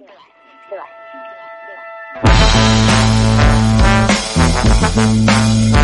Bye. 0.00 0.06
Bye. 0.70 0.86
Bye. 4.96 5.79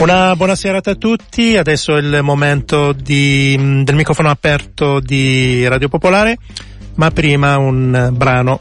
Una 0.00 0.36
buona 0.36 0.54
serata 0.54 0.92
a 0.92 0.94
tutti, 0.94 1.56
adesso 1.56 1.96
è 1.96 2.00
il 2.00 2.20
momento 2.22 2.92
di, 2.92 3.56
mm, 3.58 3.82
del 3.82 3.96
microfono 3.96 4.30
aperto 4.30 5.00
di 5.00 5.66
Radio 5.66 5.88
Popolare, 5.88 6.38
ma 6.94 7.10
prima 7.10 7.58
un 7.58 8.10
brano. 8.12 8.60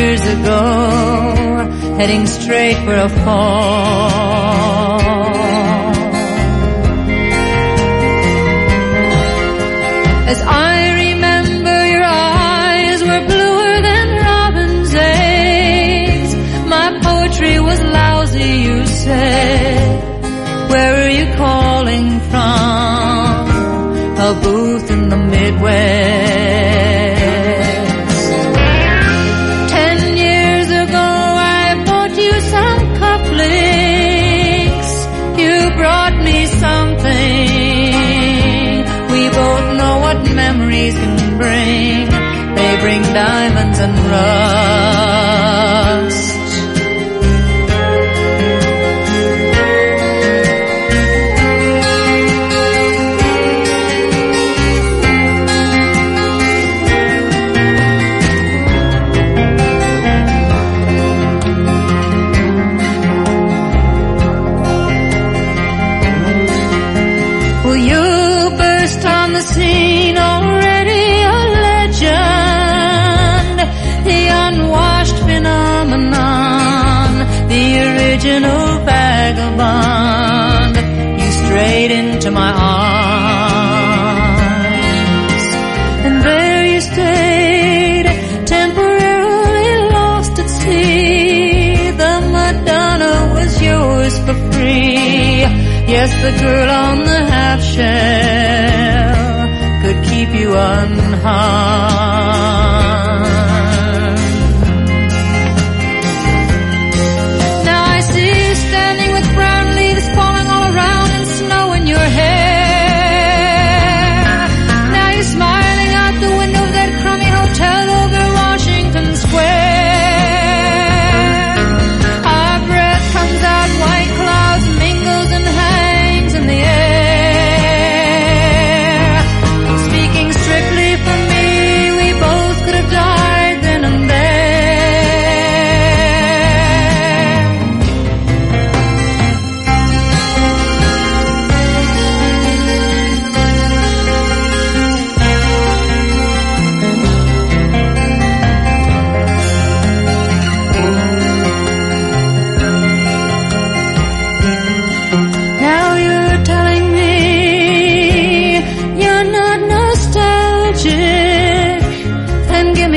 years 0.00 0.22
ago, 0.22 0.60
heading 1.98 2.26
straight 2.26 2.78
for 2.84 2.94
a 2.94 3.08
fall. 3.22 4.89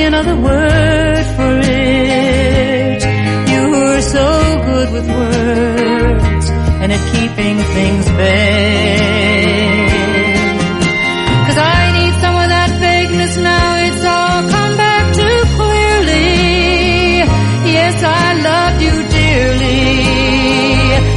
another 0.06 0.36
word 0.36 1.26
for 1.38 1.60
it. 1.64 3.02
You 3.54 3.62
were 3.72 4.02
so 4.02 4.28
good 4.66 4.92
with 4.92 5.08
words 5.08 6.46
and 6.82 6.92
at 6.92 7.04
keeping 7.14 7.58
things 7.76 8.06
vague. 8.20 9.90
Cause 11.48 11.58
I 11.58 11.80
need 11.98 12.14
some 12.24 12.36
of 12.36 12.50
that 12.56 12.72
vagueness 12.80 13.38
now. 13.38 13.76
It's 13.88 14.04
all 14.04 14.42
come 14.56 14.76
back 14.76 15.06
too 15.16 15.40
clearly. 15.58 17.24
Yes, 17.72 17.96
I 18.04 18.28
loved 18.50 18.82
you 18.84 18.96
dearly. 19.18 19.84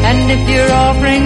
And 0.09 0.31
if 0.31 0.49
you're 0.49 0.73
offering 0.73 1.26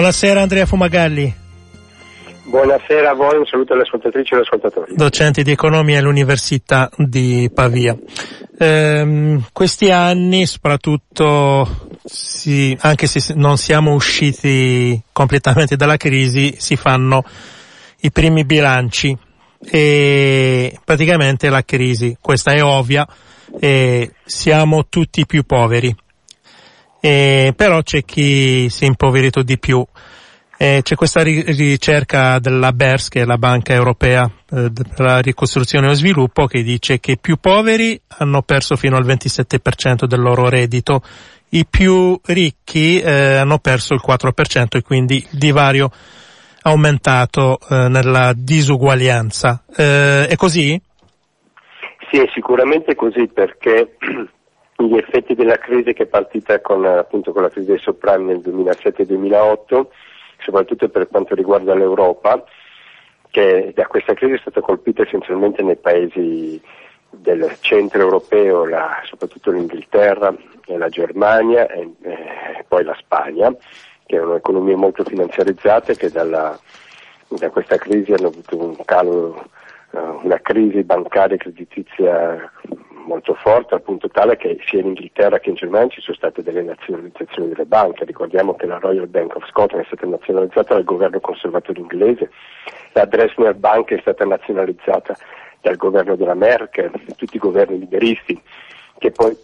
Buonasera 0.00 0.40
Andrea 0.40 0.64
Fumagalli. 0.64 1.34
Buonasera 2.44 3.10
a 3.10 3.12
voi, 3.12 3.36
un 3.36 3.44
saluto 3.44 3.74
alle 3.74 3.82
ascoltatrici 3.82 4.32
e 4.32 4.36
agli 4.36 4.42
ascoltatori. 4.44 4.94
Docente 4.94 5.42
di 5.42 5.50
economia 5.50 5.98
all'Università 5.98 6.88
di 6.96 7.50
Pavia. 7.52 7.94
Ehm, 8.58 9.44
questi 9.52 9.90
anni, 9.90 10.46
soprattutto, 10.46 11.90
si, 12.02 12.74
anche 12.80 13.06
se 13.06 13.34
non 13.34 13.58
siamo 13.58 13.92
usciti 13.92 14.98
completamente 15.12 15.76
dalla 15.76 15.98
crisi, 15.98 16.54
si 16.56 16.76
fanno 16.76 17.22
i 18.00 18.10
primi 18.10 18.46
bilanci 18.46 19.14
e 19.62 20.78
praticamente 20.82 21.50
la 21.50 21.62
crisi, 21.62 22.16
questa 22.18 22.52
è 22.52 22.62
ovvia, 22.62 23.06
e 23.60 24.12
siamo 24.24 24.86
tutti 24.88 25.26
più 25.26 25.44
poveri 25.44 25.94
eh, 27.00 27.52
però 27.56 27.82
c'è 27.82 28.04
chi 28.04 28.68
si 28.68 28.84
è 28.84 28.86
impoverito 28.86 29.42
di 29.42 29.58
più. 29.58 29.84
Eh, 30.56 30.80
c'è 30.82 30.94
questa 30.94 31.22
ri- 31.22 31.42
ricerca 31.42 32.38
della 32.38 32.72
BERS, 32.72 33.08
che 33.08 33.22
è 33.22 33.24
la 33.24 33.38
Banca 33.38 33.72
Europea 33.72 34.30
eh, 34.50 34.70
per 34.70 35.00
la 35.00 35.20
ricostruzione 35.20 35.86
e 35.86 35.88
lo 35.88 35.94
sviluppo, 35.94 36.46
che 36.46 36.62
dice 36.62 37.00
che 37.00 37.12
i 37.12 37.18
più 37.18 37.38
poveri 37.38 37.98
hanno 38.18 38.42
perso 38.42 38.76
fino 38.76 38.96
al 38.96 39.06
27% 39.06 40.04
del 40.04 40.20
loro 40.20 40.50
reddito, 40.50 41.02
i 41.50 41.64
più 41.66 42.20
ricchi 42.26 43.00
eh, 43.00 43.36
hanno 43.36 43.58
perso 43.58 43.94
il 43.94 44.02
4% 44.06 44.76
e 44.76 44.82
quindi 44.82 45.16
il 45.16 45.38
divario 45.38 45.90
ha 46.62 46.70
aumentato 46.70 47.58
eh, 47.68 47.88
nella 47.88 48.32
disuguaglianza. 48.36 49.64
Eh, 49.74 50.26
è 50.26 50.36
così? 50.36 50.80
Sì, 52.10 52.18
è 52.18 52.28
sicuramente 52.34 52.94
così 52.94 53.28
perché 53.28 53.96
gli 54.86 54.96
effetti 54.96 55.34
della 55.34 55.58
crisi 55.58 55.92
che 55.92 56.04
è 56.04 56.06
partita 56.06 56.60
con, 56.60 56.84
appunto, 56.84 57.32
con 57.32 57.42
la 57.42 57.50
crisi 57.50 57.68
dei 57.68 57.78
subprime 57.78 58.32
nel 58.32 58.38
2007-2008, 58.38 59.86
soprattutto 60.38 60.88
per 60.88 61.08
quanto 61.08 61.34
riguarda 61.34 61.74
l'Europa, 61.74 62.44
che 63.30 63.72
da 63.74 63.86
questa 63.86 64.14
crisi 64.14 64.34
è 64.34 64.38
stata 64.38 64.60
colpita 64.60 65.02
essenzialmente 65.02 65.62
nei 65.62 65.76
paesi 65.76 66.60
del 67.10 67.56
centro 67.60 68.00
europeo, 68.00 68.64
la, 68.64 69.00
soprattutto 69.04 69.50
l'Inghilterra, 69.50 70.34
la 70.66 70.88
Germania 70.88 71.66
e, 71.68 71.90
e, 72.02 72.64
poi 72.66 72.84
la 72.84 72.96
Spagna, 72.98 73.54
che 74.06 74.16
erano 74.16 74.36
economie 74.36 74.76
molto 74.76 75.04
finanziarizzate 75.04 75.96
che 75.96 76.10
dalla, 76.10 76.58
da 77.28 77.50
questa 77.50 77.76
crisi 77.76 78.12
hanno 78.12 78.28
avuto 78.28 78.56
un 78.56 78.76
calo, 78.84 79.48
uh, 79.90 80.20
una 80.22 80.40
crisi 80.40 80.82
bancaria 80.82 81.34
e 81.34 81.38
creditizia 81.38 82.52
molto 83.10 83.34
forte 83.34 83.74
al 83.74 83.82
punto 83.82 84.08
tale 84.08 84.36
che 84.36 84.56
sia 84.66 84.78
in 84.78 84.86
Inghilterra 84.86 85.40
che 85.40 85.48
in 85.48 85.56
Germania 85.56 85.88
ci 85.88 86.00
sono 86.00 86.16
state 86.16 86.44
delle 86.44 86.62
nazionalizzazioni 86.62 87.48
delle 87.48 87.64
banche. 87.64 88.04
Ricordiamo 88.04 88.54
che 88.54 88.66
la 88.66 88.78
Royal 88.78 89.08
Bank 89.08 89.34
of 89.34 89.48
Scotland 89.48 89.82
è 89.84 89.86
stata 89.88 90.06
nazionalizzata 90.06 90.74
dal 90.74 90.84
governo 90.84 91.18
conservatore 91.18 91.80
inglese, 91.80 92.30
la 92.92 93.04
Dresdner 93.06 93.54
Bank 93.54 93.90
è 93.90 93.98
stata 94.00 94.24
nazionalizzata 94.24 95.16
dal 95.60 95.76
governo 95.76 96.14
della 96.14 96.34
Merkel, 96.34 96.92
tutti 97.16 97.34
i 97.34 97.40
governi 97.40 97.80
liberisti, 97.80 98.40
che 98.98 99.10
poi 99.10 99.36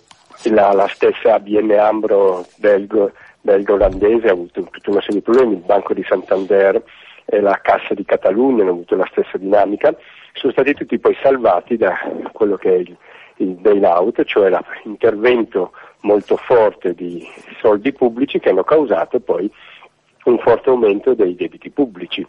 la, 0.45 0.73
la 0.73 0.87
stessa 0.87 1.35
ABN 1.35 1.73
Ambro 1.73 2.47
belgo, 2.59 3.11
belgo-olandese 3.41 4.29
ha 4.29 4.33
avuto 4.33 4.62
tutta 4.62 4.91
una 4.91 5.01
serie 5.01 5.17
di 5.17 5.23
problemi, 5.23 5.55
il 5.55 5.65
Banco 5.67 5.93
di 5.93 6.05
Santander 6.09 6.81
e 7.25 7.41
la 7.41 7.59
Cassa 7.61 7.95
di 7.95 8.05
Catalogna 8.05 8.62
hanno 8.62 8.71
avuto 8.71 8.95
la 8.95 9.09
stessa 9.11 9.37
dinamica, 9.37 9.93
sono 10.35 10.53
stati 10.53 10.73
tutti 10.75 11.01
poi 11.01 11.17
salvati 11.21 11.77
da 11.77 11.99
quello 12.33 12.57
che 12.57 12.71
è 12.71 12.77
il 12.77 12.97
il 13.37 13.55
bailout, 13.55 14.25
cioè 14.25 14.50
l'intervento 14.85 15.73
molto 16.00 16.37
forte 16.37 16.94
di 16.94 17.27
soldi 17.61 17.93
pubblici 17.93 18.38
che 18.38 18.50
hanno 18.50 18.65
causato 18.65 19.21
poi 19.21 19.50
un 20.25 20.38
forte 20.38 20.71
aumento 20.71 21.15
dei 21.15 21.35
debiti 21.35 21.71
pubblici. 21.71 22.27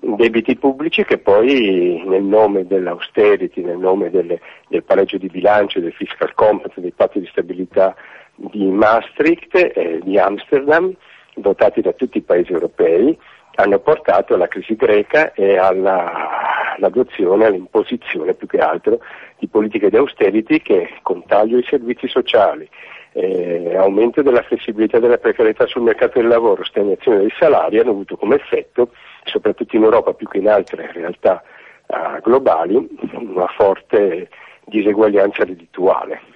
Debiti 0.00 0.56
pubblici 0.56 1.04
che 1.04 1.18
poi 1.18 2.02
nel 2.06 2.22
nome 2.22 2.66
dell'austerity, 2.66 3.62
nel 3.62 3.78
nome 3.78 4.10
delle, 4.10 4.40
del 4.68 4.82
pareggio 4.82 5.16
di 5.16 5.28
bilancio, 5.28 5.80
del 5.80 5.92
fiscal 5.92 6.34
compact, 6.34 6.80
dei 6.80 6.92
patti 6.92 7.20
di 7.20 7.26
stabilità 7.26 7.94
di 8.34 8.66
Maastricht 8.66 9.54
e 9.54 10.00
di 10.02 10.18
Amsterdam, 10.18 10.92
votati 11.36 11.80
da 11.80 11.92
tutti 11.92 12.18
i 12.18 12.22
paesi 12.22 12.52
europei, 12.52 13.16
hanno 13.56 13.78
portato 13.78 14.34
alla 14.34 14.48
crisi 14.48 14.74
greca 14.74 15.32
e 15.32 15.56
all'adozione, 15.56 17.46
all'imposizione 17.46 18.34
più 18.34 18.46
che 18.46 18.58
altro 18.58 19.00
di 19.38 19.46
politiche 19.46 19.90
di 19.90 19.96
austerity 19.96 20.60
che 20.60 20.98
con 21.02 21.24
taglio 21.26 21.56
ai 21.56 21.64
servizi 21.64 22.08
sociali, 22.08 22.68
eh, 23.12 23.76
aumento 23.76 24.22
della 24.22 24.42
flessibilità 24.42 24.98
della 24.98 25.18
precarietà 25.18 25.66
sul 25.66 25.82
mercato 25.82 26.18
del 26.18 26.28
lavoro, 26.28 26.64
stagnazione 26.64 27.18
dei 27.18 27.32
salari 27.38 27.78
hanno 27.78 27.90
avuto 27.90 28.16
come 28.16 28.36
effetto, 28.36 28.90
soprattutto 29.24 29.76
in 29.76 29.84
Europa 29.84 30.14
più 30.14 30.26
che 30.28 30.38
in 30.38 30.48
altre 30.48 30.90
realtà 30.92 31.42
eh, 31.86 32.20
globali, 32.22 32.88
una 33.12 33.46
forte 33.48 34.28
diseguaglianza 34.64 35.44
reddituale 35.44 36.33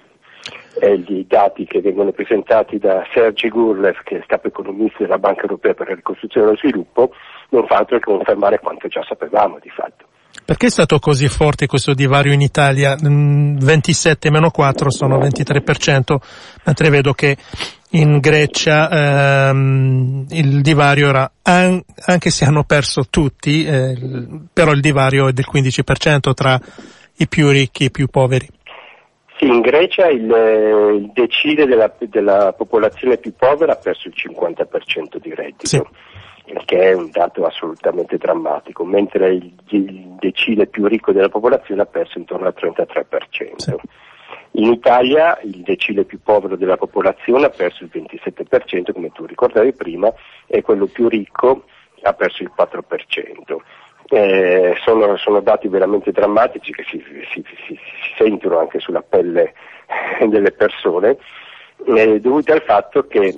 eh, 0.79 1.03
i 1.07 1.25
dati 1.27 1.65
che 1.65 1.81
vengono 1.81 2.11
presentati 2.11 2.77
da 2.77 3.03
Sergi 3.13 3.49
Gurlev, 3.49 3.97
che 4.03 4.17
è 4.17 4.23
capo 4.25 4.47
economista 4.47 4.97
della 4.99 5.17
Banca 5.17 5.41
Europea 5.41 5.73
per 5.73 5.89
la 5.89 5.95
ricostruzione 5.95 6.47
e 6.47 6.49
lo 6.51 6.57
sviluppo, 6.57 7.11
non 7.49 7.65
fa 7.67 7.77
altro 7.77 7.97
che 7.99 8.05
confermare 8.05 8.59
quanto 8.59 8.87
già 8.87 9.03
sapevamo 9.07 9.59
di 9.61 9.69
fatto. 9.69 10.05
Perché 10.45 10.67
è 10.67 10.71
stato 10.71 10.99
così 10.99 11.27
forte 11.27 11.67
questo 11.67 11.93
divario 11.93 12.33
in 12.33 12.41
Italia? 12.41 12.95
27 12.99 14.29
mm, 14.29 14.33
meno 14.33 14.49
4 14.49 14.91
sono 14.91 15.19
23%, 15.19 16.15
mentre 16.63 16.89
vedo 16.89 17.13
che 17.13 17.37
in 17.91 18.19
Grecia 18.19 19.49
ehm, 19.49 20.25
il 20.29 20.61
divario 20.61 21.09
era, 21.09 21.31
an- 21.43 21.83
anche 22.05 22.29
se 22.29 22.45
hanno 22.45 22.63
perso 22.63 23.05
tutti, 23.09 23.65
eh, 23.65 23.95
però 24.51 24.71
il 24.71 24.81
divario 24.81 25.27
è 25.27 25.33
del 25.33 25.45
15% 25.51 26.33
tra 26.33 26.59
i 27.17 27.27
più 27.27 27.49
ricchi 27.49 27.83
e 27.83 27.85
i 27.87 27.91
più 27.91 28.07
poveri. 28.07 28.47
Sì, 29.39 29.47
in 29.47 29.61
Grecia 29.61 30.07
il, 30.09 30.29
eh, 30.29 30.95
il 30.95 31.11
decile 31.13 31.65
della, 31.65 31.89
della, 31.97 32.51
popolazione 32.51 33.15
più 33.15 33.33
povera 33.33 33.71
ha 33.71 33.77
perso 33.77 34.09
il 34.09 34.13
50% 34.13 35.15
di 35.15 35.33
reddito, 35.33 35.65
sì. 35.65 35.81
il 36.47 36.61
che 36.65 36.89
è 36.89 36.93
un 36.93 37.09
dato 37.09 37.45
assolutamente 37.45 38.17
drammatico, 38.17 38.83
mentre 38.83 39.33
il, 39.33 39.53
il, 39.69 40.17
decile 40.19 40.67
più 40.67 40.87
ricco 40.87 41.13
della 41.13 41.29
popolazione 41.29 41.83
ha 41.83 41.85
perso 41.85 42.17
intorno 42.17 42.47
al 42.47 42.55
33%. 42.59 43.55
Sì. 43.55 43.75
In 44.51 44.73
Italia 44.73 45.39
il 45.43 45.61
decile 45.61 46.03
più 46.03 46.19
povero 46.21 46.57
della 46.57 46.75
popolazione 46.75 47.45
ha 47.45 47.49
perso 47.49 47.85
il 47.85 47.91
27%, 47.93 48.91
come 48.91 49.09
tu 49.13 49.23
ricordavi 49.25 49.71
prima, 49.71 50.11
e 50.47 50.61
quello 50.61 50.87
più 50.87 51.07
ricco 51.07 51.63
ha 52.01 52.11
perso 52.11 52.43
il 52.43 52.51
4%. 52.53 53.57
Eh, 54.11 54.75
sono, 54.83 55.17
sono, 55.17 55.39
dati 55.39 55.67
veramente 55.67 56.11
drammatici 56.11 56.71
che 56.71 56.83
si, 56.83 56.99
si, 57.31 57.43
si, 57.43 57.55
si, 57.67 57.79
sentono 58.17 58.57
anche 58.57 58.79
sulla 58.79 59.03
pelle 59.03 59.53
delle 60.27 60.51
persone, 60.51 61.17
eh, 61.85 62.19
dovuti 62.19 62.51
al 62.51 62.63
fatto 62.63 63.05
che 63.05 63.35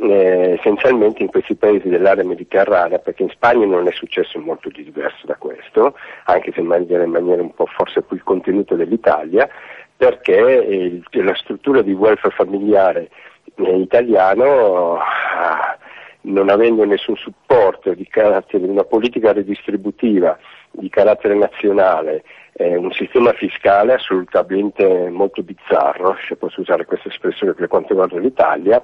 eh, 0.00 0.56
essenzialmente 0.58 1.22
in 1.22 1.28
questi 1.28 1.54
paesi 1.54 1.88
dell'area 1.88 2.24
mediterranea, 2.24 2.98
perché 2.98 3.22
in 3.22 3.30
Spagna 3.30 3.66
non 3.66 3.86
è 3.86 3.92
successo 3.92 4.38
molto 4.38 4.68
di 4.68 4.84
diverso 4.84 5.26
da 5.26 5.36
questo, 5.36 5.94
anche 6.24 6.52
se 6.52 6.60
in 6.60 6.66
maniera, 6.66 7.04
un 7.04 7.54
po' 7.54 7.66
forse 7.66 8.02
più 8.02 8.16
il 8.16 8.22
contenuto 8.22 8.74
dell'Italia, 8.74 9.48
perché 9.96 10.32
il, 10.32 11.04
la 11.24 11.34
struttura 11.34 11.82
di 11.82 11.92
welfare 11.92 12.34
familiare 12.34 13.10
eh, 13.56 13.76
italiano 13.76 14.96
ha, 14.96 15.78
non 16.24 16.48
avendo 16.48 16.84
nessun 16.84 17.16
supporto 17.16 17.94
di 17.94 18.06
carattere, 18.06 18.66
una 18.66 18.84
politica 18.84 19.32
redistributiva 19.32 20.38
di 20.70 20.88
carattere 20.88 21.34
nazionale, 21.34 22.24
eh, 22.52 22.76
un 22.76 22.92
sistema 22.92 23.32
fiscale 23.32 23.94
assolutamente 23.94 25.08
molto 25.10 25.42
bizzarro, 25.42 26.16
se 26.26 26.36
posso 26.36 26.60
usare 26.60 26.84
questa 26.84 27.08
espressione 27.08 27.54
per 27.54 27.68
quanto 27.68 27.88
riguarda 27.88 28.18
l'Italia, 28.18 28.82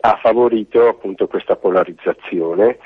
ha 0.00 0.18
favorito 0.22 0.88
appunto 0.88 1.26
questa 1.26 1.56
polarizzazione 1.56 2.78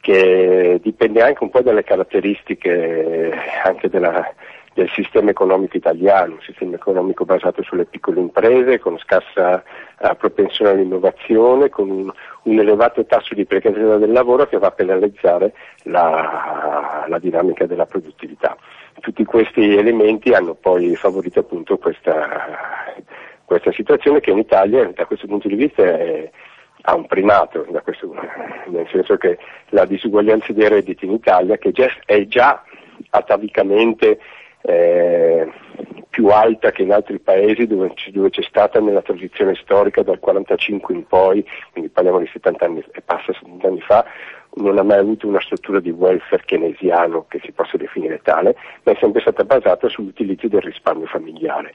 che 0.00 0.80
che 0.80 0.80
dipende 0.82 1.22
anche 1.22 1.44
un 1.44 1.50
po' 1.50 1.60
dalle 1.60 1.84
caratteristiche 1.84 3.32
anche 3.62 3.88
della, 3.88 4.34
del 4.80 4.90
sistema 4.94 5.28
economico 5.28 5.76
italiano, 5.76 6.34
un 6.34 6.40
sistema 6.40 6.74
economico 6.74 7.26
basato 7.26 7.62
sulle 7.62 7.84
piccole 7.84 8.18
imprese, 8.18 8.78
con 8.78 8.96
scarsa 8.98 9.62
uh, 9.98 10.16
propensione 10.16 10.70
all'innovazione, 10.70 11.68
con 11.68 11.90
un, 11.90 12.10
un, 12.44 12.58
elevato 12.58 13.04
tasso 13.04 13.34
di 13.34 13.44
precarietà 13.44 13.98
del 13.98 14.10
lavoro 14.10 14.46
che 14.46 14.56
va 14.56 14.68
a 14.68 14.72
penalizzare 14.72 15.52
la, 15.82 17.04
la 17.06 17.18
dinamica 17.18 17.66
della 17.66 17.84
produttività. 17.84 18.56
Tutti 19.00 19.22
questi 19.24 19.76
elementi 19.76 20.32
hanno 20.32 20.54
poi 20.54 20.96
favorito 20.96 21.40
appunto 21.40 21.76
questa, 21.76 22.94
questa 23.44 23.72
situazione 23.72 24.20
che 24.20 24.30
in 24.30 24.38
Italia 24.38 24.90
da 24.94 25.04
questo 25.04 25.26
punto 25.26 25.46
di 25.46 25.56
vista 25.56 25.82
è, 25.82 26.30
ha 26.82 26.94
un 26.94 27.06
primato, 27.06 27.66
questo, 27.82 28.14
nel 28.68 28.88
senso 28.90 29.18
che 29.18 29.36
la 29.70 29.84
disuguaglianza 29.84 30.54
dei 30.54 30.68
redditi 30.68 31.04
in 31.04 31.12
Italia, 31.12 31.58
che 31.58 31.70
è 32.06 32.26
già 32.26 32.62
atavicamente 33.10 34.18
eh, 34.62 35.50
più 36.10 36.26
alta 36.28 36.70
che 36.70 36.82
in 36.82 36.92
altri 36.92 37.18
paesi 37.18 37.66
dove, 37.66 37.92
dove, 38.08 38.30
c'è 38.30 38.42
stata 38.42 38.80
nella 38.80 39.02
transizione 39.02 39.54
storica 39.54 40.02
dal 40.02 40.18
45 40.18 40.94
in 40.94 41.06
poi, 41.06 41.44
quindi 41.72 41.90
parliamo 41.90 42.18
di 42.18 42.28
70 42.32 42.64
anni 42.64 42.84
e 42.90 43.00
passa 43.00 43.32
70 43.32 43.66
anni 43.66 43.80
fa, 43.80 44.04
non 44.54 44.78
ha 44.78 44.82
mai 44.82 44.98
avuto 44.98 45.28
una 45.28 45.40
struttura 45.40 45.80
di 45.80 45.90
welfare 45.90 46.42
keynesiano 46.44 47.26
che 47.28 47.40
si 47.42 47.52
possa 47.52 47.76
definire 47.76 48.20
tale, 48.22 48.56
ma 48.82 48.92
è 48.92 48.96
sempre 48.98 49.20
stata 49.20 49.44
basata 49.44 49.88
sull'utilizzo 49.88 50.48
del 50.48 50.62
risparmio 50.62 51.06
familiare. 51.06 51.72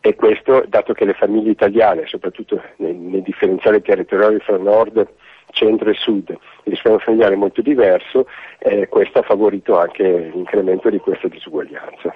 E 0.00 0.14
questo, 0.14 0.64
dato 0.68 0.92
che 0.92 1.04
le 1.04 1.14
famiglie 1.14 1.50
italiane, 1.50 2.06
soprattutto 2.06 2.62
nei, 2.76 2.94
nei 2.94 3.22
differenziali 3.22 3.82
territoriali 3.82 4.38
fra 4.38 4.56
nord, 4.56 5.06
centro 5.50 5.90
e 5.90 5.94
sud, 5.94 6.28
il 6.30 6.38
risparmio 6.64 7.00
familiare 7.00 7.34
è 7.34 7.36
molto 7.36 7.62
diverso, 7.62 8.26
eh, 8.58 8.88
questo 8.88 9.20
ha 9.20 9.22
favorito 9.22 9.78
anche 9.78 10.30
l'incremento 10.32 10.90
di 10.90 10.98
questa 10.98 11.28
disuguaglianza. 11.28 12.12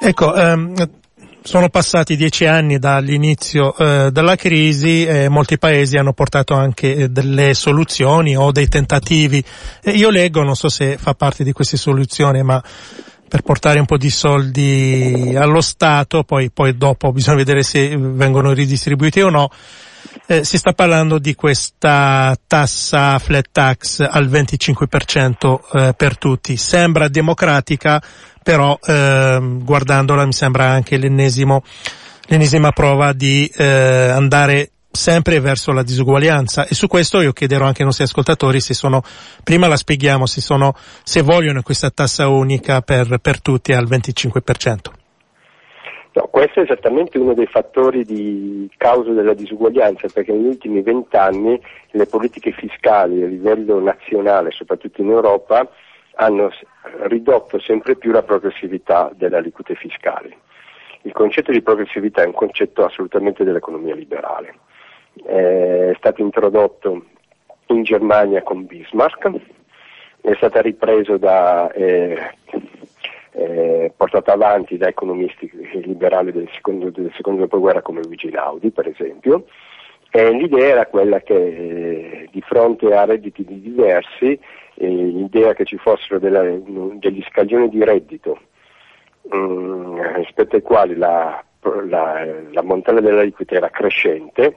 Ecco, 0.00 0.34
ehm, 0.34 0.74
sono 1.42 1.70
passati 1.70 2.14
dieci 2.14 2.44
anni 2.44 2.78
dall'inizio 2.78 3.74
eh, 3.74 4.10
della 4.12 4.36
crisi 4.36 5.06
e 5.06 5.28
molti 5.28 5.56
paesi 5.56 5.96
hanno 5.96 6.12
portato 6.12 6.54
anche 6.54 6.94
eh, 6.94 7.08
delle 7.08 7.54
soluzioni 7.54 8.36
o 8.36 8.52
dei 8.52 8.68
tentativi. 8.68 9.42
E 9.82 9.92
io 9.92 10.10
leggo, 10.10 10.42
non 10.42 10.54
so 10.54 10.68
se 10.68 10.98
fa 10.98 11.14
parte 11.14 11.44
di 11.44 11.52
queste 11.52 11.76
soluzioni, 11.78 12.42
ma 12.42 12.62
per 13.28 13.42
portare 13.42 13.78
un 13.78 13.86
po' 13.86 13.96
di 13.96 14.10
soldi 14.10 15.34
allo 15.36 15.60
Stato, 15.60 16.22
poi, 16.22 16.50
poi 16.50 16.76
dopo 16.76 17.12
bisogna 17.12 17.36
vedere 17.36 17.62
se 17.62 17.96
vengono 17.96 18.52
ridistribuiti 18.52 19.20
o 19.20 19.30
no. 19.30 19.50
Eh, 20.26 20.44
si 20.44 20.58
sta 20.58 20.72
parlando 20.72 21.18
di 21.18 21.34
questa 21.34 22.36
tassa 22.46 23.18
flat 23.18 23.48
tax 23.50 24.00
al 24.00 24.28
25% 24.28 25.58
eh, 25.72 25.94
per 25.96 26.18
tutti. 26.18 26.56
Sembra 26.56 27.08
democratica, 27.08 28.02
però 28.42 28.78
eh, 28.84 29.38
guardandola 29.62 30.26
mi 30.26 30.32
sembra 30.32 30.70
anche 30.70 30.96
l'ennesimo, 30.96 31.62
l'ennesima 32.26 32.72
prova 32.72 33.12
di 33.12 33.50
eh, 33.54 33.64
andare 33.64 34.70
sempre 34.90 35.38
verso 35.38 35.72
la 35.72 35.82
disuguaglianza 35.82 36.66
e 36.66 36.74
su 36.74 36.86
questo 36.88 37.20
io 37.20 37.32
chiederò 37.32 37.66
anche 37.66 37.80
ai 37.80 37.86
nostri 37.86 38.04
ascoltatori 38.04 38.60
se 38.60 38.74
sono, 38.74 39.02
prima 39.44 39.68
la 39.68 39.76
spieghiamo, 39.76 40.26
se 40.26 40.40
sono, 40.40 40.74
se 41.04 41.22
vogliono 41.22 41.62
questa 41.62 41.90
tassa 41.90 42.28
unica 42.28 42.80
per, 42.80 43.18
per 43.20 43.40
tutti 43.40 43.72
al 43.72 43.86
25%. 43.86 44.97
No, 46.18 46.26
questo 46.32 46.58
è 46.58 46.62
esattamente 46.64 47.16
uno 47.16 47.32
dei 47.32 47.46
fattori 47.46 48.04
di 48.04 48.68
causa 48.76 49.12
della 49.12 49.34
disuguaglianza, 49.34 50.08
perché 50.12 50.32
negli 50.32 50.46
ultimi 50.46 50.82
vent'anni 50.82 51.60
le 51.92 52.06
politiche 52.06 52.50
fiscali 52.50 53.22
a 53.22 53.26
livello 53.28 53.78
nazionale, 53.78 54.50
soprattutto 54.50 55.00
in 55.00 55.10
Europa, 55.10 55.70
hanno 56.16 56.50
ridotto 57.02 57.60
sempre 57.60 57.94
più 57.94 58.10
la 58.10 58.24
progressività 58.24 59.12
delle 59.14 59.36
aliquote 59.36 59.76
fiscali. 59.76 60.36
Il 61.02 61.12
concetto 61.12 61.52
di 61.52 61.62
progressività 61.62 62.22
è 62.22 62.26
un 62.26 62.32
concetto 62.32 62.84
assolutamente 62.84 63.44
dell'economia 63.44 63.94
liberale 63.94 64.56
è 65.24 65.94
stato 65.96 66.22
introdotto 66.22 67.04
in 67.66 67.82
Germania 67.82 68.42
con 68.42 68.66
Bismarck, 68.66 69.30
è 70.20 70.34
stata 70.34 70.60
ripresa 70.60 71.16
da, 71.16 71.70
eh, 71.72 72.34
eh, 73.38 73.92
portata 73.96 74.32
avanti 74.32 74.76
da 74.76 74.88
economisti 74.88 75.48
liberali 75.84 76.32
del 76.32 76.48
secondo, 76.52 76.90
del 76.90 77.12
secondo 77.14 77.42
dopoguerra 77.42 77.82
come 77.82 78.02
Luigi 78.02 78.30
Laudi 78.30 78.72
per 78.72 78.88
esempio, 78.88 79.44
e 80.10 80.30
l'idea 80.32 80.68
era 80.68 80.86
quella 80.86 81.20
che 81.20 81.34
eh, 81.34 82.28
di 82.32 82.40
fronte 82.40 82.92
a 82.92 83.04
redditi 83.04 83.44
diversi, 83.44 84.38
eh, 84.74 84.88
l'idea 84.88 85.54
che 85.54 85.64
ci 85.64 85.76
fossero 85.76 86.18
della, 86.18 86.42
degli 86.42 87.22
scaglioni 87.28 87.68
di 87.68 87.84
reddito 87.84 88.40
mh, 89.30 89.36
mm, 89.36 90.00
rispetto 90.16 90.56
ai 90.56 90.62
quali 90.62 90.96
la, 90.96 91.42
la, 91.88 92.26
la 92.50 92.62
montagna 92.62 93.00
della 93.00 93.22
liquidità 93.22 93.56
era 93.56 93.70
crescente, 93.70 94.56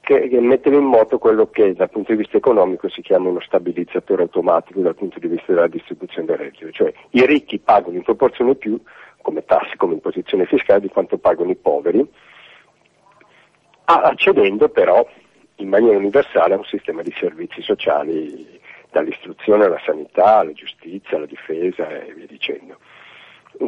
che, 0.00 0.28
che 0.28 0.40
metteva 0.40 0.76
in 0.76 0.84
moto 0.84 1.18
quello 1.18 1.48
che 1.48 1.74
dal 1.74 1.90
punto 1.90 2.12
di 2.12 2.18
vista 2.18 2.36
economico 2.36 2.88
si 2.88 3.02
chiama 3.02 3.28
uno 3.28 3.40
stabilizzatore 3.40 4.22
automatico 4.22 4.80
dal 4.80 4.94
punto 4.94 5.18
di 5.18 5.28
vista 5.28 5.52
della 5.52 5.68
distribuzione 5.68 6.26
del 6.26 6.36
reddito, 6.36 6.70
cioè 6.70 6.92
i 7.10 7.26
ricchi 7.26 7.58
pagano 7.58 7.96
in 7.96 8.02
proporzione 8.02 8.54
più 8.54 8.80
come 9.20 9.44
tasse, 9.44 9.76
come 9.76 9.94
imposizione 9.94 10.44
fiscale 10.46 10.80
di 10.80 10.88
quanto 10.88 11.16
pagano 11.16 11.50
i 11.50 11.56
poveri, 11.56 12.06
accedendo 13.84 14.68
però 14.68 15.06
in 15.56 15.68
maniera 15.68 15.96
universale 15.96 16.54
a 16.54 16.58
un 16.58 16.64
sistema 16.64 17.02
di 17.02 17.14
servizi 17.18 17.62
sociali 17.62 18.60
dall'istruzione 18.90 19.64
alla 19.64 19.80
sanità, 19.84 20.38
alla 20.38 20.52
giustizia, 20.52 21.16
alla 21.16 21.26
difesa 21.26 21.88
e 21.88 22.12
via 22.14 22.26
dicendo. 22.26 22.78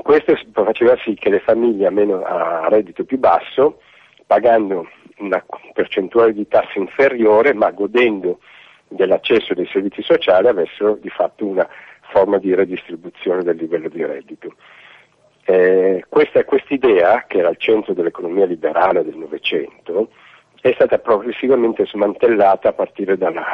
Questo 0.02 0.36
faceva 0.52 0.96
sì 0.98 1.14
che 1.14 1.30
le 1.30 1.40
famiglie 1.40 1.86
a, 1.86 1.90
meno, 1.90 2.22
a 2.24 2.68
reddito 2.68 3.04
più 3.04 3.18
basso, 3.18 3.80
pagando 4.26 4.88
una 5.18 5.44
percentuale 5.72 6.32
di 6.32 6.46
tasse 6.48 6.78
inferiore, 6.78 7.54
ma 7.54 7.70
godendo 7.70 8.40
dell'accesso 8.88 9.54
dei 9.54 9.66
servizi 9.66 10.02
sociali 10.02 10.48
avessero 10.48 10.94
di 10.94 11.08
fatto 11.08 11.46
una 11.46 11.68
forma 12.12 12.38
di 12.38 12.54
redistribuzione 12.54 13.42
del 13.42 13.56
livello 13.56 13.88
di 13.88 14.04
reddito. 14.04 14.54
Eh, 15.44 16.04
questa 16.08 16.44
idea, 16.68 17.24
che 17.26 17.38
era 17.38 17.48
al 17.48 17.56
centro 17.56 17.94
dell'economia 17.94 18.46
liberale 18.46 19.04
del 19.04 19.16
Novecento, 19.16 20.10
è 20.60 20.72
stata 20.72 20.98
progressivamente 20.98 21.86
smantellata 21.86 22.70
a 22.70 22.72
partire 22.72 23.16
dalla, 23.16 23.44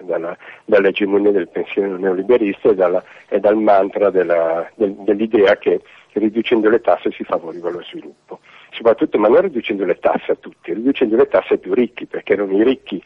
dalla, 0.00 0.36
dall'egemonia 0.64 1.30
del 1.30 1.48
pensiero 1.48 1.96
neoliberista 1.96 2.70
e, 2.70 2.74
dalla, 2.74 3.04
e 3.28 3.40
dal 3.40 3.56
mantra 3.56 4.10
della, 4.10 4.70
del, 4.74 4.94
dell'idea 4.94 5.56
che 5.56 5.80
riducendo 6.12 6.70
le 6.70 6.80
tasse 6.80 7.10
si 7.10 7.24
favoriva 7.24 7.68
lo 7.68 7.82
sviluppo 7.82 8.40
soprattutto, 8.76 9.18
ma 9.18 9.28
non 9.28 9.40
riducendo 9.40 9.84
le 9.84 9.98
tasse 9.98 10.32
a 10.32 10.36
tutti, 10.36 10.74
riducendo 10.74 11.16
le 11.16 11.26
tasse 11.26 11.54
ai 11.54 11.58
più 11.58 11.72
ricchi, 11.72 12.04
perché 12.04 12.34
erano 12.34 12.52
i 12.52 12.62
ricchi, 12.62 13.02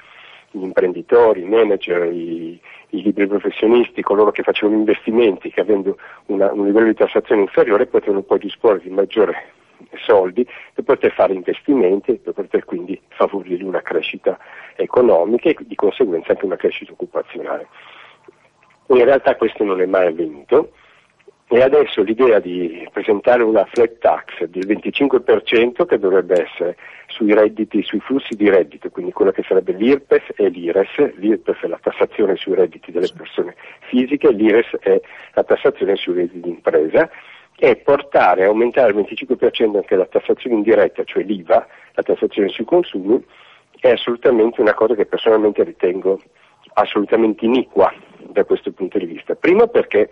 gli 0.50 0.62
imprenditori, 0.62 1.42
i 1.42 1.48
manager, 1.48 2.12
i, 2.12 2.60
i 2.88 3.02
liberi 3.02 3.28
professionisti, 3.28 4.02
coloro 4.02 4.32
che 4.32 4.42
facevano 4.42 4.78
investimenti, 4.78 5.50
che 5.50 5.60
avendo 5.60 5.96
una, 6.26 6.52
un 6.52 6.66
livello 6.66 6.86
di 6.86 6.94
tassazione 6.94 7.42
inferiore 7.42 7.86
potevano 7.86 8.22
poi 8.22 8.40
disporre 8.40 8.80
di 8.80 8.90
maggiori 8.90 9.34
soldi 10.04 10.46
per 10.74 10.84
poter 10.84 11.10
fare 11.12 11.32
investimenti 11.32 12.16
per 12.16 12.34
poter 12.34 12.66
quindi 12.66 13.00
favorire 13.08 13.64
una 13.64 13.80
crescita 13.80 14.38
economica 14.76 15.48
e 15.48 15.56
di 15.60 15.74
conseguenza 15.74 16.32
anche 16.32 16.44
una 16.44 16.56
crescita 16.56 16.92
occupazionale. 16.92 17.66
In 18.88 19.04
realtà 19.04 19.36
questo 19.36 19.64
non 19.64 19.80
è 19.80 19.86
mai 19.86 20.08
avvenuto 20.08 20.72
e 21.52 21.62
adesso 21.62 22.02
l'idea 22.02 22.38
di 22.38 22.88
presentare 22.92 23.42
una 23.42 23.64
flat 23.64 23.98
tax 23.98 24.44
del 24.44 24.68
25% 24.68 25.84
che 25.84 25.98
dovrebbe 25.98 26.42
essere 26.42 26.76
sui 27.08 27.34
redditi, 27.34 27.82
sui 27.82 27.98
flussi 27.98 28.36
di 28.36 28.48
reddito, 28.48 28.88
quindi 28.90 29.10
quello 29.10 29.32
che 29.32 29.42
sarebbe 29.42 29.72
l'IRPES 29.72 30.34
e 30.36 30.48
l'IRES, 30.48 31.16
l'IRPES 31.16 31.56
è 31.62 31.66
la 31.66 31.80
tassazione 31.82 32.36
sui 32.36 32.54
redditi 32.54 32.92
delle 32.92 33.10
persone 33.16 33.56
fisiche, 33.80 34.30
l'IRES 34.30 34.76
è 34.78 35.00
la 35.34 35.42
tassazione 35.42 35.96
sui 35.96 36.14
redditi 36.14 36.40
di 36.40 36.50
impresa, 36.50 37.10
e 37.58 37.76
portare, 37.76 38.44
aumentare 38.44 38.92
al 38.92 38.96
25% 38.96 39.76
anche 39.76 39.96
la 39.96 40.06
tassazione 40.06 40.54
indiretta, 40.54 41.02
cioè 41.02 41.24
l'IVA, 41.24 41.66
la 41.94 42.02
tassazione 42.02 42.48
sui 42.48 42.64
consumi, 42.64 43.22
è 43.80 43.90
assolutamente 43.90 44.60
una 44.60 44.74
cosa 44.74 44.94
che 44.94 45.04
personalmente 45.04 45.64
ritengo 45.64 46.20
assolutamente 46.74 47.44
iniqua 47.44 47.92
da 48.18 48.44
questo 48.44 48.70
punto 48.70 48.98
di 48.98 49.06
vista. 49.06 49.34
Primo 49.34 49.66
perché 49.66 50.10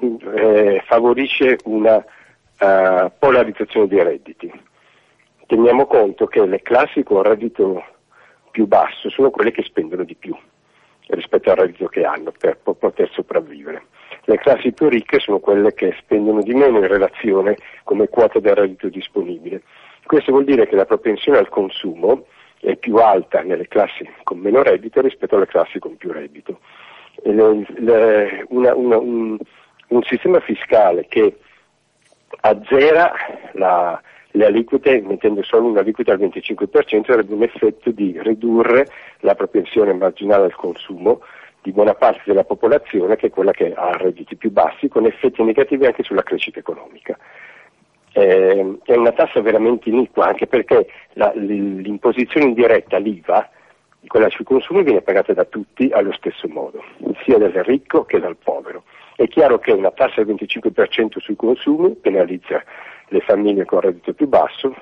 eh, 0.00 0.82
favorisce 0.86 1.58
una 1.64 1.96
uh, 1.96 3.10
polarizzazione 3.18 3.86
dei 3.86 4.02
redditi. 4.02 4.50
Teniamo 5.46 5.86
conto 5.86 6.26
che 6.26 6.44
le 6.46 6.62
classi 6.62 7.02
con 7.02 7.22
reddito 7.22 7.84
più 8.50 8.66
basso 8.66 9.10
sono 9.10 9.30
quelle 9.30 9.50
che 9.50 9.62
spendono 9.62 10.04
di 10.04 10.14
più 10.14 10.36
rispetto 11.08 11.50
al 11.50 11.56
reddito 11.56 11.86
che 11.86 12.04
hanno 12.04 12.32
per 12.38 12.58
poter 12.58 13.10
sopravvivere. 13.10 13.86
Le 14.24 14.38
classi 14.38 14.72
più 14.72 14.88
ricche 14.88 15.18
sono 15.18 15.40
quelle 15.40 15.74
che 15.74 15.96
spendono 16.00 16.40
di 16.42 16.54
meno 16.54 16.78
in 16.78 16.86
relazione 16.86 17.56
come 17.82 18.08
quota 18.08 18.38
del 18.38 18.54
reddito 18.54 18.88
disponibile. 18.88 19.62
Questo 20.04 20.30
vuol 20.30 20.44
dire 20.44 20.68
che 20.68 20.76
la 20.76 20.84
propensione 20.84 21.38
al 21.38 21.48
consumo 21.48 22.26
è 22.60 22.76
più 22.76 22.96
alta 22.96 23.40
nelle 23.42 23.66
classi 23.66 24.08
con 24.22 24.38
meno 24.38 24.62
reddito 24.62 25.00
rispetto 25.00 25.34
alle 25.34 25.46
classi 25.46 25.78
con 25.78 25.96
più 25.96 26.12
reddito 26.12 26.60
le, 27.24 27.66
le, 27.76 28.44
una, 28.48 28.74
una, 28.74 28.98
un, 28.98 29.38
un, 29.90 30.02
sistema 30.02 30.40
fiscale 30.40 31.06
che 31.06 31.36
azzera 32.40 33.12
la, 33.52 34.00
le 34.32 34.46
aliquote, 34.46 35.00
mettendo 35.00 35.42
solo 35.42 35.68
un'aliquota 35.68 36.12
al 36.12 36.20
25%, 36.20 37.10
avrebbe 37.10 37.34
un 37.34 37.42
effetto 37.42 37.90
di 37.90 38.18
ridurre 38.20 38.86
la 39.20 39.34
propensione 39.34 39.92
marginale 39.92 40.44
al 40.44 40.54
consumo 40.54 41.20
di 41.62 41.72
buona 41.72 41.94
parte 41.94 42.22
della 42.24 42.44
popolazione, 42.44 43.16
che 43.16 43.26
è 43.26 43.30
quella 43.30 43.52
che 43.52 43.72
ha 43.74 43.96
redditi 43.96 44.36
più 44.36 44.50
bassi, 44.50 44.88
con 44.88 45.04
effetti 45.04 45.42
negativi 45.42 45.84
anche 45.86 46.02
sulla 46.02 46.22
crescita 46.22 46.58
economica. 46.58 47.18
Eh, 48.12 48.78
è 48.84 48.96
una 48.96 49.12
tassa 49.12 49.40
veramente 49.40 49.88
iniqua, 49.88 50.26
anche 50.26 50.46
perché 50.46 50.86
la, 51.12 51.30
l'imposizione 51.34 52.46
indiretta, 52.46 52.98
l'IVA, 52.98 53.50
quella 54.06 54.28
sui 54.30 54.44
consumi 54.44 54.82
viene 54.82 55.02
pagata 55.02 55.32
da 55.32 55.44
tutti 55.44 55.90
allo 55.92 56.12
stesso 56.12 56.48
modo, 56.48 56.82
sia 57.24 57.38
dal 57.38 57.52
ricco 57.52 58.04
che 58.04 58.18
dal 58.18 58.36
povero. 58.36 58.84
È 59.16 59.26
chiaro 59.28 59.58
che 59.58 59.72
una 59.72 59.90
tassa 59.90 60.22
del 60.22 60.34
25% 60.34 61.18
sui 61.18 61.36
consumi 61.36 61.90
penalizza 61.94 62.62
le 63.08 63.20
famiglie 63.20 63.64
con 63.64 63.80
reddito 63.80 64.14
più 64.14 64.26
basso, 64.26 64.74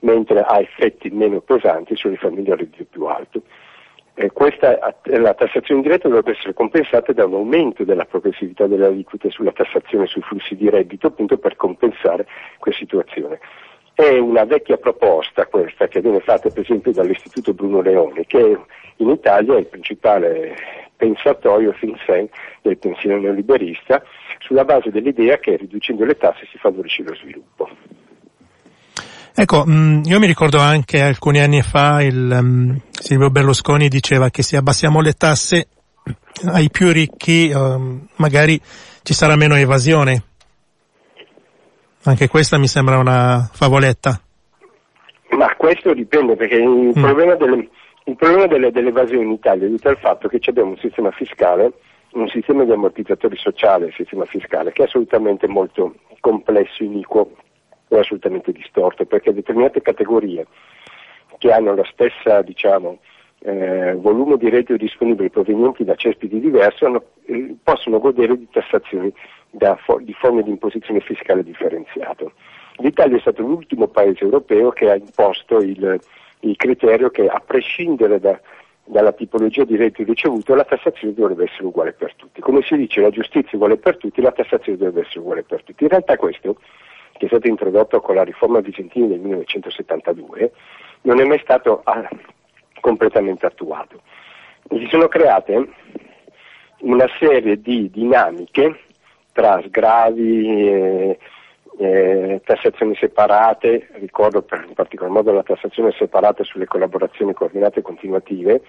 mentre 0.00 0.40
ha 0.40 0.60
effetti 0.60 1.08
meno 1.10 1.40
pesanti 1.40 1.96
sulle 1.96 2.16
famiglie 2.16 2.52
a 2.52 2.56
reddito 2.56 2.84
più 2.90 3.04
alto. 3.04 3.42
Eh, 4.18 4.30
questa, 4.32 4.78
la 5.04 5.34
tassazione 5.34 5.82
diretta 5.82 6.08
dovrebbe 6.08 6.32
essere 6.32 6.54
compensata 6.54 7.12
da 7.12 7.26
un 7.26 7.34
aumento 7.34 7.84
della 7.84 8.06
progressività 8.06 8.66
delle 8.66 8.86
aliquote 8.86 9.30
sulla 9.30 9.52
tassazione 9.52 10.06
sui 10.06 10.22
flussi 10.22 10.56
di 10.56 10.70
reddito 10.70 11.08
appunto 11.08 11.36
per 11.36 11.56
compensare 11.56 12.26
questa 12.58 12.80
situazione. 12.80 13.38
È 13.96 14.18
una 14.18 14.44
vecchia 14.44 14.76
proposta 14.76 15.46
questa 15.46 15.88
che 15.88 16.02
viene 16.02 16.20
fatta 16.20 16.50
per 16.50 16.62
esempio 16.62 16.92
dall'Istituto 16.92 17.54
Bruno 17.54 17.80
Leone 17.80 18.26
che 18.26 18.58
in 18.96 19.08
Italia 19.08 19.54
è 19.54 19.60
il 19.60 19.66
principale 19.66 20.54
pensatorio 20.96 21.72
fin 21.72 21.96
del 22.60 22.76
pensiero 22.76 23.18
neoliberista 23.18 24.02
sulla 24.40 24.64
base 24.64 24.90
dell'idea 24.90 25.38
che 25.38 25.56
riducendo 25.56 26.04
le 26.04 26.18
tasse 26.18 26.46
si 26.50 26.58
favorisce 26.58 27.04
lo 27.04 27.14
sviluppo. 27.14 27.70
Ecco, 29.34 29.64
mm, 29.66 30.02
io 30.04 30.18
mi 30.18 30.26
ricordo 30.26 30.58
anche 30.58 31.00
alcuni 31.00 31.40
anni 31.40 31.62
fa 31.62 32.02
il 32.02 32.38
um, 32.38 32.78
Silvio 32.90 33.30
Berlusconi 33.30 33.88
diceva 33.88 34.28
che 34.28 34.42
se 34.42 34.58
abbassiamo 34.58 35.00
le 35.00 35.12
tasse 35.12 35.68
ai 36.44 36.68
più 36.68 36.92
ricchi 36.92 37.50
um, 37.50 38.06
magari 38.16 38.60
ci 39.02 39.14
sarà 39.14 39.36
meno 39.36 39.56
evasione. 39.56 40.22
Anche 42.06 42.28
questa 42.28 42.56
mi 42.56 42.68
sembra 42.68 42.98
una 42.98 43.50
favoletta. 43.52 44.20
Ma 45.30 45.52
questo 45.56 45.92
dipende 45.92 46.36
perché 46.36 46.54
il 46.54 46.92
mm. 46.96 47.02
problema, 47.02 47.34
delle, 47.34 47.68
il 48.04 48.14
problema 48.14 48.46
delle, 48.46 48.70
dell'evasione 48.70 49.24
in 49.24 49.32
Italia 49.32 49.64
è 49.64 49.66
dovuto 49.66 49.88
al 49.88 49.98
fatto 49.98 50.28
che 50.28 50.38
abbiamo 50.46 50.70
un 50.70 50.78
sistema 50.78 51.10
fiscale, 51.10 51.72
un 52.12 52.28
sistema 52.28 52.64
di 52.64 52.70
ammortizzatori 52.70 53.36
sociali, 53.36 53.84
un 53.86 53.92
sistema 53.92 54.24
fiscale 54.24 54.70
che 54.70 54.82
è 54.82 54.86
assolutamente 54.86 55.48
molto 55.48 55.96
complesso, 56.20 56.84
iniquo 56.84 57.32
è 57.88 57.98
assolutamente 57.98 58.52
distorto 58.52 59.04
perché 59.04 59.32
determinate 59.32 59.82
categorie 59.82 60.46
che 61.38 61.52
hanno 61.52 61.74
la 61.74 61.84
stessa 61.92 62.40
diciamo, 62.42 62.98
eh, 63.46 63.94
volume 63.94 64.36
di 64.38 64.48
reddito 64.48 64.76
disponibile 64.76 65.30
provenienti 65.30 65.84
da 65.84 65.94
cespiti 65.94 66.40
diversi 66.40 66.84
hanno, 66.84 67.04
eh, 67.26 67.54
possono 67.62 68.00
godere 68.00 68.36
di 68.36 68.48
tassazioni 68.50 69.12
da, 69.50 69.78
di 70.00 70.12
forme 70.14 70.42
di 70.42 70.50
imposizione 70.50 70.98
fiscale 70.98 71.44
differenziato. 71.44 72.32
L'Italia 72.78 73.16
è 73.16 73.20
stato 73.20 73.42
l'ultimo 73.42 73.86
paese 73.86 74.24
europeo 74.24 74.70
che 74.70 74.90
ha 74.90 74.96
imposto 74.96 75.58
il, 75.58 76.00
il 76.40 76.56
criterio 76.56 77.08
che 77.10 77.28
a 77.28 77.38
prescindere 77.38 78.18
da, 78.18 78.38
dalla 78.84 79.12
tipologia 79.12 79.62
di 79.62 79.76
reddito 79.76 80.02
ricevuto 80.02 80.56
la 80.56 80.64
tassazione 80.64 81.14
dovrebbe 81.14 81.44
essere 81.44 81.66
uguale 81.66 81.92
per 81.92 82.14
tutti. 82.16 82.40
Come 82.40 82.62
si 82.62 82.76
dice 82.76 83.00
la 83.00 83.10
giustizia 83.10 83.52
è 83.52 83.54
uguale 83.54 83.76
per 83.76 83.96
tutti, 83.96 84.20
la 84.20 84.32
tassazione 84.32 84.76
dovrebbe 84.76 85.02
essere 85.02 85.20
uguale 85.20 85.44
per 85.44 85.62
tutti. 85.62 85.84
In 85.84 85.90
realtà 85.90 86.16
questo 86.16 86.56
che 87.12 87.26
è 87.26 87.28
stato 87.28 87.46
introdotto 87.46 88.00
con 88.00 88.16
la 88.16 88.24
riforma 88.24 88.58
vicentina 88.58 89.06
del 89.06 89.20
1972, 89.20 90.52
non 91.02 91.20
è 91.20 91.24
mai 91.24 91.38
stato 91.38 91.80
ah, 91.84 92.06
completamente 92.80 93.46
attuato. 93.46 94.00
Si 94.68 94.86
sono 94.90 95.08
create 95.08 95.68
una 96.80 97.06
serie 97.18 97.60
di 97.60 97.90
dinamiche 97.90 98.80
tra 99.32 99.62
sgravi, 99.66 100.68
eh, 100.68 101.18
eh, 101.78 102.40
tassazioni 102.44 102.94
separate, 102.96 103.88
ricordo 103.94 104.42
per, 104.42 104.64
in 104.66 104.74
particolar 104.74 105.12
modo 105.12 105.32
la 105.32 105.42
tassazione 105.42 105.92
separata 105.92 106.42
sulle 106.42 106.66
collaborazioni 106.66 107.34
coordinate 107.34 107.80
e 107.80 107.82
continuative, 107.82 108.62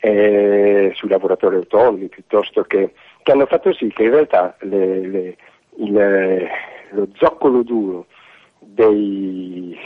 eh, 0.00 0.92
sui 0.94 1.08
lavoratori 1.08 1.56
autonomi, 1.56 2.08
piuttosto 2.08 2.62
che, 2.64 2.92
che 3.22 3.32
hanno 3.32 3.46
fatto 3.46 3.72
sì 3.72 3.88
che 3.88 4.02
in 4.02 4.10
realtà 4.10 4.54
le, 4.60 5.00
le, 5.06 5.36
il, 5.76 6.48
lo 6.90 7.08
zoccolo 7.14 7.62
duro 7.62 8.06
dei, 8.58 9.78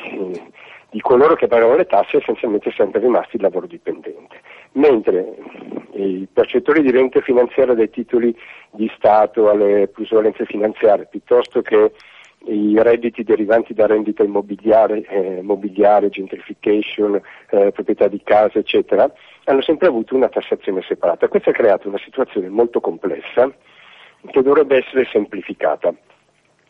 di 0.90 1.01
coloro 1.01 1.35
che 1.35 1.46
pagano 1.46 1.77
le 1.77 1.87
tasse 1.87 2.18
essenzialmente 2.18 2.70
sempre 2.70 3.01
rimasti 3.01 3.37
il 3.37 3.42
lavoro 3.42 3.66
dipendente, 3.66 4.40
mentre 4.72 5.37
i 5.92 6.27
percettori 6.33 6.83
di 6.83 6.90
rente 6.90 7.20
finanziaria 7.20 7.74
dei 7.74 7.90
titoli 7.90 8.35
di 8.70 8.90
Stato 8.96 9.51
alle 9.51 9.88
plusvalenze 9.88 10.44
finanziarie, 10.46 11.07
piuttosto 11.11 11.61
che 11.62 11.92
i 12.44 12.81
redditi 12.81 13.24
derivanti 13.24 13.74
da 13.74 13.87
rendita 13.87 14.22
immobiliare, 14.22 15.03
eh, 15.09 15.38
immobiliare 15.40 16.09
gentrification, 16.09 17.20
eh, 17.51 17.72
proprietà 17.72 18.09
di 18.09 18.22
casa, 18.22 18.59
eccetera, 18.59 19.11
hanno 19.44 19.61
sempre 19.61 19.88
avuto 19.88 20.14
una 20.14 20.29
tassazione 20.29 20.83
separata. 20.83 21.29
Questo 21.29 21.51
ha 21.51 21.55
creato 21.55 21.88
una 21.88 21.98
situazione 21.98 22.48
molto 22.48 22.81
complessa 22.81 23.53
che 24.31 24.42
dovrebbe 24.42 24.77
essere 24.77 25.07
semplificata. 25.11 25.92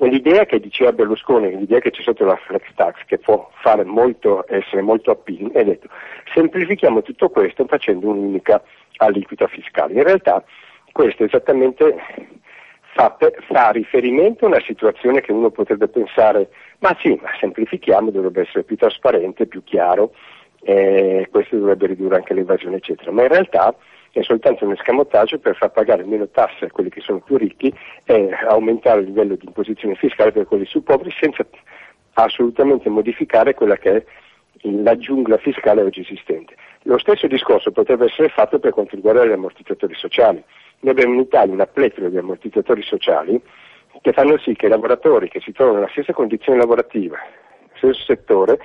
L'idea 0.01 0.45
che 0.45 0.61
diceva 0.61 0.93
Berlusconi, 0.93 1.57
l'idea 1.57 1.81
che 1.81 1.91
c'è 1.91 2.03
sotto 2.03 2.25
la 2.25 2.37
flex 2.37 2.63
tax, 2.77 3.05
che 3.07 3.19
può 3.19 3.51
molto, 3.85 4.45
essere 4.49 4.81
molto 4.81 5.11
appealing, 5.11 5.53
è 5.53 5.65
detto 5.65 5.89
semplifichiamo 6.33 7.03
tutto 7.03 7.29
questo 7.31 7.67
facendo 7.67 8.09
un'unica 8.09 8.63
aliquota 8.99 9.49
fiscale. 9.49 9.95
In 9.95 10.05
realtà 10.05 10.45
questo 10.93 11.25
esattamente 11.25 11.97
fa, 12.95 13.17
fa, 13.49 13.71
riferimento 13.71 14.45
a 14.45 14.49
una 14.49 14.61
situazione 14.61 15.21
che 15.21 15.33
uno 15.33 15.51
potrebbe 15.51 15.89
pensare, 15.89 16.49
ma 16.79 16.97
sì, 17.01 17.19
ma 17.21 17.31
semplifichiamo, 17.39 18.11
dovrebbe 18.11 18.43
essere 18.43 18.63
più 18.63 18.77
trasparente, 18.77 19.47
più 19.47 19.65
chiaro, 19.65 20.15
eh, 20.63 21.27
questo 21.31 21.57
dovrebbe 21.57 21.87
ridurre 21.87 22.17
anche 22.17 22.35
l'evasione, 22.35 22.77
eccetera. 22.77 23.11
Ma 23.11 23.23
in 23.23 23.29
realtà 23.29 23.75
è 24.19 24.23
soltanto 24.23 24.65
un 24.65 24.73
escamotaggio 24.73 25.39
per 25.39 25.57
far 25.57 25.71
pagare 25.71 26.05
meno 26.05 26.29
tasse 26.29 26.67
a 26.67 26.71
quelli 26.71 26.91
che 26.91 27.01
sono 27.01 27.21
più 27.21 27.37
ricchi 27.37 27.73
e 28.05 28.31
aumentare 28.49 29.01
il 29.01 29.07
livello 29.07 29.37
di 29.37 29.47
imposizione 29.47 29.95
fiscale 29.95 30.33
per 30.33 30.47
quelli 30.47 30.67
più 30.67 30.83
poveri 30.83 31.15
senza 31.19 31.47
assolutamente 32.15 32.89
modificare 32.89 33.55
quella 33.55 33.77
che 33.77 33.97
è 33.97 34.05
la 34.63 34.97
giungla 34.97 35.37
fiscale 35.37 35.83
oggi 35.83 36.01
esistente. 36.01 36.57
Lo 36.83 36.99
stesso 36.99 37.29
discorso 37.29 37.71
potrebbe 37.71 38.07
essere 38.07 38.29
fatto 38.29 38.59
per 38.59 38.73
quanto 38.73 38.97
riguarda 38.97 39.25
gli 39.25 39.31
ammortizzatori 39.31 39.95
sociali. 39.95 40.43
Noi 40.81 40.93
abbiamo 40.93 41.15
in 41.15 41.21
Italia 41.21 41.55
una 41.55 41.67
pletora 41.67 42.09
di 42.09 42.19
ammortizzatori 42.19 42.83
sociali 42.83 43.41
che 44.01 44.13
fanno 44.13 44.37
sì 44.39 44.55
che 44.55 44.67
i 44.67 44.69
lavoratori 44.69 45.29
che 45.29 45.41
si 45.41 45.53
trovano 45.53 45.79
nella 45.79 45.91
stessa 45.91 46.13
condizione 46.13 46.59
lavorativa, 46.59 47.19
nello 47.19 47.95
stesso 47.95 48.05
settore, 48.05 48.59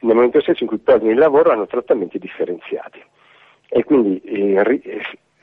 nel 0.00 0.14
momento 0.14 0.40
stesso 0.40 0.62
in 0.62 0.68
cui 0.68 0.78
perdono 0.78 1.10
il 1.10 1.18
lavoro 1.18 1.50
hanno 1.50 1.66
trattamenti 1.66 2.18
differenziati 2.18 3.02
e 3.74 3.84
quindi 3.84 4.20
eh, 4.20 5.00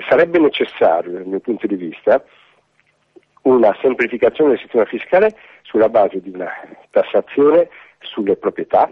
sarebbe 0.08 0.38
necessario, 0.38 1.12
dal 1.12 1.26
mio 1.26 1.40
punto 1.40 1.66
di 1.66 1.76
vista, 1.76 2.24
una 3.44 3.76
semplificazione 3.82 4.52
del 4.52 4.60
sistema 4.60 4.86
fiscale 4.86 5.36
sulla 5.64 5.90
base 5.90 6.22
di 6.22 6.30
una 6.30 6.52
tassazione 6.92 7.70
sulle 8.00 8.36
proprietà, 8.36 8.88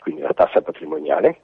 quindi 0.00 0.20
la 0.20 0.34
tassa 0.34 0.60
patrimoniale, 0.60 1.40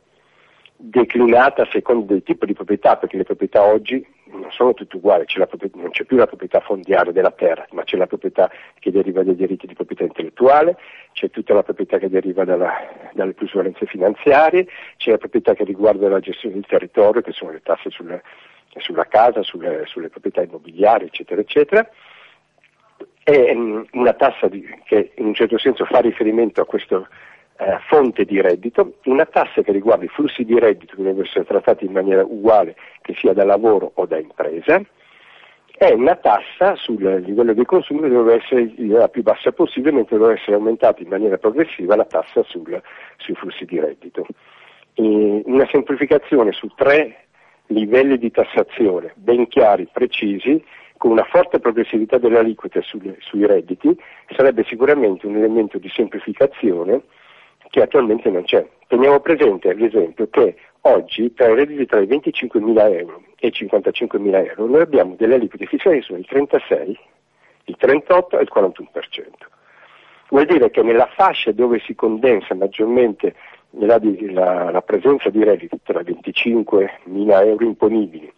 declinata 0.76 1.62
a 1.62 1.68
seconda 1.70 2.12
del 2.12 2.22
tipo 2.22 2.46
di 2.46 2.52
proprietà, 2.52 2.96
perché 2.96 3.16
le 3.16 3.24
proprietà 3.24 3.62
oggi 3.62 4.04
non 4.26 4.50
sono 4.50 4.74
tutte 4.74 4.96
uguali, 4.96 5.24
c'è 5.26 5.46
proprietà, 5.46 5.78
non 5.78 5.90
c'è 5.90 6.04
più 6.04 6.16
la 6.16 6.26
proprietà 6.26 6.60
fondiaria 6.60 7.12
della 7.12 7.30
terra, 7.30 7.66
ma 7.70 7.84
c'è 7.84 7.96
la 7.96 8.06
proprietà 8.06 8.50
che 8.78 8.90
deriva 8.90 9.22
dai 9.22 9.36
diritti 9.36 9.66
di 9.66 9.74
proprietà 9.74 10.04
intellettuale, 10.04 10.76
c'è 11.12 11.30
tutta 11.30 11.54
la 11.54 11.62
proprietà 11.62 11.98
che 11.98 12.08
deriva 12.08 12.44
dalla, 12.44 12.72
dalle 13.12 13.34
plusvalenze 13.34 13.86
finanziarie, 13.86 14.66
c'è 14.96 15.12
la 15.12 15.18
proprietà 15.18 15.54
che 15.54 15.64
riguarda 15.64 16.08
la 16.08 16.20
gestione 16.20 16.54
del 16.56 16.66
territorio, 16.66 17.22
che 17.22 17.32
sono 17.32 17.52
le 17.52 17.62
tasse 17.62 17.90
sulle, 17.90 18.22
sulla 18.78 19.06
casa, 19.06 19.42
sulle, 19.42 19.82
sulle, 19.86 20.08
proprietà 20.08 20.42
immobiliari, 20.42 21.06
eccetera, 21.06 21.40
eccetera. 21.40 21.88
È 23.22 23.52
um, 23.52 23.86
una 23.92 24.12
tassa 24.12 24.48
di, 24.48 24.66
che 24.84 25.12
in 25.16 25.26
un 25.26 25.34
certo 25.34 25.58
senso 25.58 25.84
fa 25.84 26.00
riferimento 26.00 26.60
a 26.60 26.66
questo 26.66 27.08
eh, 27.56 27.78
fonte 27.88 28.24
di 28.24 28.40
reddito, 28.40 28.94
una 29.04 29.26
tassa 29.26 29.62
che 29.62 29.72
riguarda 29.72 30.04
i 30.04 30.08
flussi 30.08 30.44
di 30.44 30.58
reddito 30.58 30.96
che 30.96 31.02
devono 31.02 31.24
essere 31.24 31.44
trattati 31.44 31.84
in 31.84 31.92
maniera 31.92 32.22
uguale 32.22 32.74
che 33.00 33.14
sia 33.16 33.32
da 33.32 33.44
lavoro 33.44 33.92
o 33.94 34.06
da 34.06 34.18
impresa, 34.18 34.82
e 35.76 35.92
una 35.92 36.14
tassa 36.14 36.76
sul 36.76 37.02
livello 37.24 37.52
dei 37.52 37.64
consumi 37.64 38.02
che 38.02 38.08
deve 38.08 38.34
essere 38.34 38.72
la 38.76 39.08
più 39.08 39.22
bassa 39.22 39.50
possibile, 39.50 39.92
mentre 39.92 40.18
deve 40.18 40.34
essere 40.34 40.54
aumentata 40.54 41.02
in 41.02 41.08
maniera 41.08 41.36
progressiva 41.36 41.96
la 41.96 42.04
tassa 42.04 42.42
sul, 42.44 42.80
sui 43.16 43.34
flussi 43.34 43.64
di 43.64 43.80
reddito. 43.80 44.24
E 44.94 45.42
una 45.44 45.66
semplificazione 45.70 46.52
su 46.52 46.68
tre 46.76 47.26
livelli 47.66 48.18
di 48.18 48.30
tassazione 48.30 49.12
ben 49.16 49.48
chiari, 49.48 49.88
precisi, 49.92 50.62
con 50.96 51.10
una 51.10 51.24
forte 51.24 51.58
progressività 51.58 52.18
delle 52.18 52.38
aliquote 52.38 52.80
sui, 52.82 53.14
sui 53.18 53.44
redditi, 53.44 53.98
sarebbe 54.36 54.64
sicuramente 54.64 55.26
un 55.26 55.36
elemento 55.36 55.78
di 55.78 55.88
semplificazione 55.88 57.02
che 57.74 57.82
attualmente 57.82 58.30
non 58.30 58.44
c'è. 58.44 58.64
Teniamo 58.86 59.18
presente, 59.18 59.68
ad 59.68 59.80
esempio, 59.80 60.28
che 60.30 60.54
oggi 60.82 61.34
tra 61.34 61.48
i 61.48 61.56
redditi 61.56 61.86
tra 61.86 61.98
i 61.98 62.06
25.000 62.06 62.98
euro 62.98 63.22
e 63.36 63.48
i 63.48 63.50
55.000 63.50 64.48
euro 64.48 64.66
noi 64.66 64.80
abbiamo 64.80 65.16
delle 65.16 65.34
aliquote 65.34 65.66
fiscali 65.66 65.98
che 65.98 66.04
sono 66.04 66.20
il 66.20 66.26
36, 66.26 66.98
il 67.64 67.76
38 67.76 68.38
e 68.38 68.42
il 68.42 68.50
41%. 68.54 68.84
Vuol 70.28 70.44
dire 70.44 70.70
che 70.70 70.82
nella 70.82 71.08
fascia 71.16 71.50
dove 71.50 71.80
si 71.80 71.96
condensa 71.96 72.54
maggiormente 72.54 73.34
la, 73.70 73.98
la, 74.00 74.70
la 74.70 74.82
presenza 74.82 75.28
di 75.30 75.42
redditi 75.42 75.76
tra 75.82 76.00
25.000 76.00 77.46
euro 77.46 77.64
imponibili, 77.64 78.32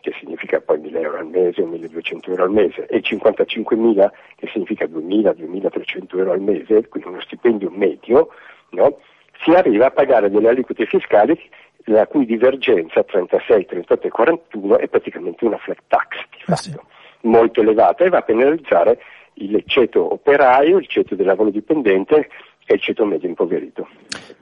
che 0.00 0.12
significa 0.18 0.60
poi 0.60 0.80
1.000 0.80 1.02
euro 1.02 1.18
al 1.18 1.28
mese 1.28 1.62
o 1.62 1.68
1.200 1.68 2.30
euro 2.30 2.42
al 2.42 2.50
mese, 2.50 2.86
e 2.86 2.98
55.000, 2.98 4.10
che 4.34 4.48
significa 4.48 4.86
2.000-2.300 4.86 6.18
euro 6.18 6.32
al 6.32 6.40
mese, 6.40 6.88
quindi 6.88 7.08
uno 7.10 7.20
stipendio 7.20 7.70
medio, 7.70 8.30
no? 8.70 8.98
si 9.44 9.50
arriva 9.50 9.86
a 9.86 9.90
pagare 9.90 10.30
delle 10.30 10.48
aliquote 10.48 10.86
fiscali 10.86 11.38
la 11.86 12.06
cui 12.06 12.26
divergenza 12.26 13.02
36, 13.04 13.66
38 13.66 14.06
e 14.06 14.10
41 14.10 14.78
è 14.78 14.88
praticamente 14.88 15.44
una 15.44 15.58
flat 15.58 15.78
tax 15.86 16.08
di 16.30 16.38
fatto, 16.40 16.52
ah, 16.52 16.56
sì. 16.56 16.74
molto 17.22 17.60
elevata 17.60 18.04
e 18.04 18.08
va 18.08 18.18
a 18.18 18.22
penalizzare 18.22 18.98
il 19.34 19.62
ceto 19.66 20.12
operaio, 20.14 20.78
il 20.78 20.88
ceto 20.88 21.14
del 21.14 21.26
lavoro 21.26 21.50
dipendente 21.50 22.28
e 22.66 22.74
il 22.74 22.80
ceto 22.80 23.04
medio 23.04 23.28
impoverito. 23.28 23.86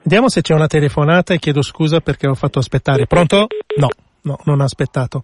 Vediamo 0.01 0.29
se 0.29 0.41
c'è 0.41 0.53
una 0.53 0.67
telefonata 0.67 1.33
e 1.33 1.39
chiedo 1.39 1.61
scusa 1.61 1.99
perché 1.99 2.25
l'ho 2.25 2.33
fatto 2.35 2.59
aspettare. 2.59 3.05
Pronto? 3.05 3.47
No, 3.77 3.89
no, 4.21 4.39
non 4.45 4.61
ha 4.61 4.63
aspettato. 4.63 5.21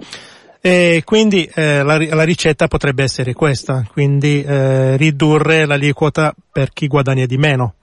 E 0.64 1.02
quindi 1.04 1.50
eh, 1.56 1.82
la, 1.82 1.98
la, 1.98 2.24
ricetta 2.24 2.68
potrebbe 2.68 3.02
essere 3.02 3.34
questa, 3.34 3.84
quindi 3.92 4.44
eh, 4.44 4.96
ridurre 4.96 5.66
l'aliquota 5.66 6.36
per 6.52 6.70
chi 6.72 6.86
guadagna 6.86 7.26
di 7.26 7.38
meno. 7.38 7.76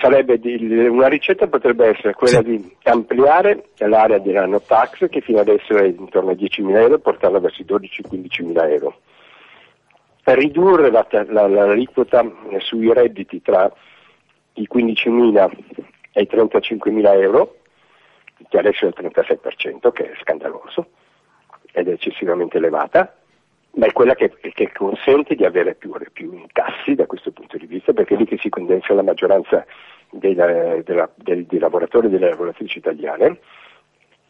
Sarebbe 0.00 0.38
di, 0.38 0.56
una 0.88 1.08
ricetta 1.08 1.46
potrebbe 1.48 1.88
essere 1.88 2.14
quella 2.14 2.38
sì. 2.38 2.44
di 2.44 2.76
ampliare 2.84 3.68
l'area 3.76 4.46
no 4.46 4.60
tax 4.62 5.08
che 5.08 5.20
fino 5.20 5.40
adesso 5.40 5.76
è 5.76 5.84
intorno 5.84 6.30
a 6.30 6.34
10.000 6.34 6.76
euro 6.76 6.94
e 6.94 6.98
portarla 6.98 7.38
verso 7.38 7.60
i 7.60 7.66
12-15.000 7.66 8.70
euro 8.70 8.96
ridurre 10.24 10.90
la, 10.90 11.06
la, 11.28 11.48
l'aliquota 11.48 12.24
sui 12.58 12.92
redditi 12.92 13.42
tra 13.42 13.70
i 14.54 14.68
15.000 14.72 15.50
e 16.12 16.22
i 16.22 16.28
35.000 16.30 17.20
euro, 17.20 17.56
che 18.48 18.58
adesso 18.58 18.84
è 18.84 18.88
il 18.88 18.94
36%, 18.96 19.92
che 19.92 20.10
è 20.10 20.14
scandaloso 20.20 20.90
ed 21.72 21.88
è 21.88 21.92
eccessivamente 21.92 22.58
elevata, 22.58 23.16
ma 23.74 23.86
è 23.86 23.92
quella 23.92 24.14
che, 24.14 24.30
che 24.52 24.72
consente 24.72 25.34
di 25.34 25.44
avere 25.44 25.74
più, 25.74 25.92
più, 26.12 26.32
incassi 26.34 26.94
da 26.94 27.06
questo 27.06 27.32
punto 27.32 27.56
di 27.56 27.66
vista, 27.66 27.92
perché 27.92 28.14
lì 28.14 28.26
condensa 28.82 28.94
la 28.94 29.02
maggioranza 29.02 29.64
dei, 30.10 30.34
della, 30.34 31.08
dei, 31.14 31.46
dei 31.46 31.58
lavoratori 31.58 32.08
e 32.08 32.10
delle 32.10 32.30
lavoratrici 32.30 32.78
italiane, 32.78 33.38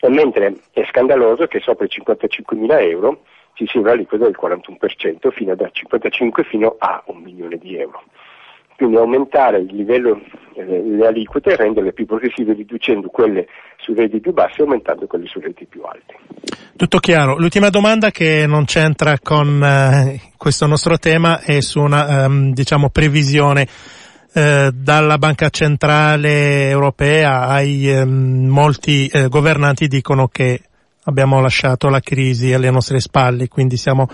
mentre 0.09 0.55
è 0.73 0.85
scandaloso 0.89 1.47
che 1.47 1.61
sopra 1.61 1.87
i 1.87 1.89
55.000 1.89 2.81
euro 2.91 3.23
ci 3.55 3.67
sia 3.67 3.81
un'aliquota 3.81 4.25
del 4.25 4.39
41% 4.41 5.31
fino 5.31 5.55
da 5.55 5.69
55 5.71 6.45
fino 6.45 6.77
a 6.79 7.03
un 7.07 7.23
milione 7.23 7.57
di 7.57 7.77
euro. 7.79 8.03
Quindi 8.77 8.97
aumentare 8.97 9.59
il 9.59 9.75
livello 9.75 10.21
delle 10.57 11.05
eh, 11.05 11.07
aliquote 11.07 11.53
e 11.53 11.57
renderle 11.57 11.93
più 11.93 12.07
progressive 12.07 12.55
riducendo 12.55 13.09
quelle 13.09 13.47
sui 13.77 13.95
redditi 13.95 14.21
più 14.21 14.33
bassi 14.33 14.61
e 14.61 14.65
aumentando 14.65 15.07
quelle 15.07 15.27
sui 15.27 15.43
redditi 15.43 15.67
più 15.67 15.83
alti. 15.83 16.15
Tutto 16.75 16.99
chiaro. 16.99 17.37
L'ultima 17.37 17.69
domanda 17.69 18.11
che 18.11 18.45
non 18.49 18.65
c'entra 18.65 19.19
con 19.23 19.63
eh, 19.63 20.33
questo 20.37 20.67
nostro 20.67 20.97
tema 20.99 21.41
è 21.41 21.61
su 21.61 21.81
una 21.81 22.25
ehm, 22.25 22.53
diciamo, 22.55 22.89
previsione 22.89 23.69
eh, 24.35 24.71
dalla 24.73 25.19
Banca 25.19 25.49
Centrale 25.51 26.69
Europea 26.69 27.49
ai 27.49 27.89
ehm, 27.89 28.47
molti 28.49 29.07
eh, 29.07 29.29
governanti 29.29 29.89
dicono 29.89 30.29
che 30.29 30.61
abbiamo 31.05 31.41
lasciato 31.41 31.89
la 31.89 32.01
crisi 32.01 32.53
alle 32.53 32.71
nostre 32.71 33.01
spalle, 33.01 33.49
quindi 33.49 33.77
siamo, 33.77 34.09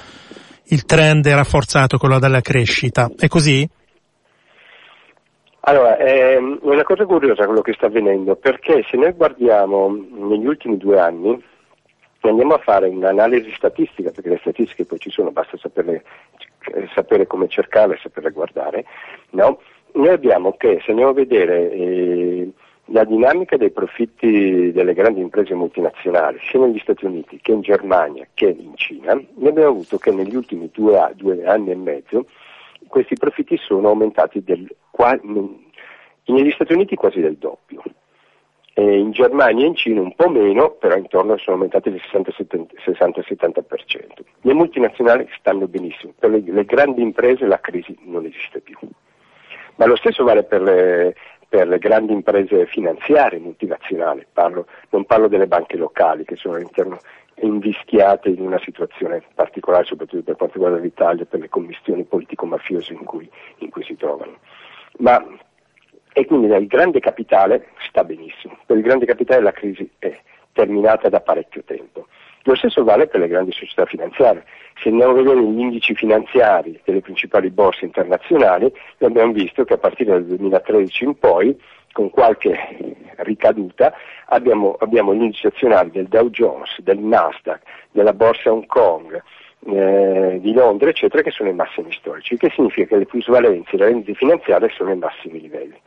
il 0.66 0.84
trend 0.84 1.26
è 1.26 1.34
rafforzato, 1.34 1.98
quello 1.98 2.18
della 2.18 2.40
crescita. 2.40 3.10
È 3.16 3.28
così? 3.28 3.68
Allora, 5.60 5.98
è 5.98 6.36
una 6.36 6.82
cosa 6.82 7.04
curiosa 7.04 7.44
quello 7.44 7.60
che 7.60 7.74
sta 7.74 7.86
avvenendo, 7.86 8.36
perché 8.36 8.84
se 8.90 8.96
noi 8.96 9.12
guardiamo 9.12 9.88
negli 9.90 10.46
ultimi 10.46 10.78
due 10.78 10.98
anni, 10.98 11.40
andiamo 12.22 12.54
a 12.54 12.58
fare 12.58 12.88
un'analisi 12.88 13.52
statistica, 13.54 14.10
perché 14.10 14.30
le 14.30 14.38
statistiche 14.40 14.84
poi 14.86 14.98
ci 14.98 15.10
sono, 15.10 15.30
basta 15.30 15.56
saperle, 15.58 16.02
sapere 16.94 17.26
come 17.26 17.48
cercarle 17.48 17.98
saperle 18.02 18.30
guardare, 18.30 18.84
no? 19.30 19.60
Noi 19.98 20.10
abbiamo 20.10 20.52
che, 20.56 20.80
se 20.84 20.90
andiamo 20.90 21.10
a 21.10 21.14
vedere 21.14 21.70
eh, 21.72 22.48
la 22.86 23.04
dinamica 23.04 23.56
dei 23.56 23.70
profitti 23.70 24.70
delle 24.72 24.94
grandi 24.94 25.20
imprese 25.20 25.54
multinazionali, 25.54 26.38
sia 26.48 26.60
negli 26.60 26.78
Stati 26.78 27.04
Uniti 27.04 27.40
che 27.42 27.50
in 27.52 27.60
Germania 27.62 28.26
che 28.32 28.46
in 28.46 28.76
Cina, 28.76 29.14
noi 29.14 29.48
abbiamo 29.48 29.70
avuto 29.70 29.98
che 29.98 30.12
negli 30.12 30.36
ultimi 30.36 30.70
due, 30.72 31.12
due 31.16 31.44
anni 31.44 31.72
e 31.72 31.76
mezzo 31.76 32.26
questi 32.86 33.16
profitti 33.16 33.56
sono 33.58 33.88
aumentati 33.88 34.42
del, 34.42 34.66
negli 36.26 36.50
Stati 36.52 36.72
Uniti 36.72 36.94
quasi 36.94 37.20
del 37.20 37.36
doppio. 37.36 37.82
E 38.74 38.98
in 38.98 39.10
Germania 39.10 39.64
e 39.64 39.66
in 39.66 39.74
Cina 39.74 40.00
un 40.00 40.14
po' 40.14 40.28
meno, 40.28 40.70
però 40.70 40.96
intorno 40.96 41.36
sono 41.38 41.56
aumentati 41.56 41.90
del 41.90 42.00
60-70%. 42.12 43.64
Le 44.42 44.54
multinazionali 44.54 45.28
stanno 45.36 45.66
benissimo, 45.66 46.12
per 46.16 46.30
le, 46.30 46.40
le 46.44 46.64
grandi 46.64 47.02
imprese 47.02 47.44
la 47.46 47.58
crisi 47.58 47.98
non 48.04 48.24
esiste 48.24 48.60
più. 48.60 48.78
Ma 49.78 49.86
lo 49.86 49.96
stesso 49.96 50.24
vale 50.24 50.42
per 50.42 50.60
le, 50.60 51.14
per 51.48 51.68
le 51.68 51.78
grandi 51.78 52.12
imprese 52.12 52.66
finanziarie 52.66 53.38
multinazionali, 53.38 54.26
parlo, 54.32 54.66
non 54.90 55.04
parlo 55.04 55.28
delle 55.28 55.46
banche 55.46 55.76
locali 55.76 56.24
che 56.24 56.34
sono 56.34 56.56
all'interno 56.56 56.98
invischiate 57.40 58.28
in 58.28 58.40
una 58.40 58.58
situazione 58.58 59.22
particolare, 59.34 59.84
soprattutto 59.84 60.24
per 60.24 60.34
quanto 60.34 60.54
riguarda 60.56 60.80
l'Italia, 60.80 61.24
per 61.24 61.38
le 61.38 61.48
commissioni 61.48 62.02
politico-mafiose 62.02 62.92
in 62.92 63.04
cui, 63.04 63.30
in 63.58 63.70
cui 63.70 63.84
si 63.84 63.96
trovano. 63.96 64.38
Ma, 64.98 65.24
e 66.12 66.26
quindi 66.26 66.48
nel 66.48 66.66
grande 66.66 66.98
capitale 66.98 67.68
sta 67.88 68.02
benissimo, 68.02 68.58
per 68.66 68.76
il 68.76 68.82
grande 68.82 69.06
capitale 69.06 69.42
la 69.42 69.52
crisi 69.52 69.88
è 70.00 70.18
terminata 70.52 71.08
da 71.08 71.20
parecchio 71.20 71.62
tempo. 71.62 72.08
Lo 72.42 72.54
stesso 72.54 72.84
vale 72.84 73.06
per 73.06 73.20
le 73.20 73.28
grandi 73.28 73.52
società 73.52 73.84
finanziarie. 73.86 74.44
Se 74.80 74.88
andiamo 74.88 75.12
a 75.12 75.16
vedere 75.16 75.42
gli 75.42 75.58
indici 75.58 75.94
finanziari 75.94 76.80
delle 76.84 77.00
principali 77.00 77.50
borse 77.50 77.84
internazionali, 77.84 78.72
abbiamo 79.00 79.32
visto 79.32 79.64
che 79.64 79.74
a 79.74 79.78
partire 79.78 80.12
dal 80.12 80.24
2013 80.24 81.04
in 81.04 81.18
poi, 81.18 81.60
con 81.92 82.10
qualche 82.10 82.56
ricaduta, 83.16 83.92
abbiamo, 84.26 84.76
abbiamo 84.78 85.14
gli 85.14 85.22
indici 85.22 85.46
azionari 85.46 85.90
del 85.90 86.06
Dow 86.06 86.30
Jones, 86.30 86.80
del 86.80 86.98
Nasdaq, 86.98 87.60
della 87.90 88.12
borsa 88.12 88.52
Hong 88.52 88.66
Kong, 88.66 89.20
eh, 89.66 90.38
di 90.40 90.52
Londra, 90.52 90.88
eccetera, 90.88 91.22
che 91.22 91.30
sono 91.30 91.48
ai 91.48 91.54
massimi 91.54 91.92
storici, 91.92 92.34
il 92.34 92.38
che 92.38 92.50
significa 92.50 92.86
che 92.86 92.96
le 92.98 93.06
plusvalenze 93.06 93.70
e 93.74 93.78
le 93.78 93.84
rendite 93.86 94.14
finanziarie 94.14 94.70
sono 94.70 94.90
ai 94.90 94.98
massimi 94.98 95.40
livelli. 95.40 95.78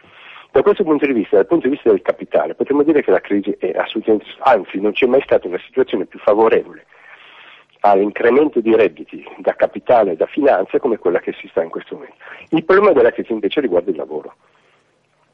Da 0.51 0.61
questo 0.63 0.83
punto 0.83 1.05
di 1.05 1.13
vista, 1.13 1.37
dal 1.37 1.47
punto 1.47 1.67
di 1.67 1.75
vista 1.75 1.89
del 1.89 2.01
capitale, 2.01 2.55
potremmo 2.55 2.83
dire 2.83 3.01
che 3.01 3.11
la 3.11 3.21
crisi 3.21 3.55
è 3.57 3.71
assolutamente, 3.73 4.25
anzi 4.39 4.81
non 4.81 4.91
c'è 4.91 5.05
mai 5.05 5.21
stata 5.21 5.47
una 5.47 5.59
situazione 5.65 6.05
più 6.05 6.19
favorevole 6.19 6.85
all'incremento 7.81 8.59
di 8.59 8.75
redditi 8.75 9.23
da 9.37 9.55
capitale 9.55 10.11
e 10.11 10.15
da 10.15 10.25
finanza 10.25 10.79
come 10.79 10.97
quella 10.97 11.19
che 11.19 11.33
si 11.39 11.47
sta 11.47 11.63
in 11.63 11.69
questo 11.69 11.95
momento. 11.95 12.15
Il 12.49 12.65
problema 12.65 12.91
della 12.91 13.11
crisi 13.11 13.31
invece 13.31 13.61
riguarda 13.61 13.91
il 13.91 13.97
lavoro. 13.97 14.35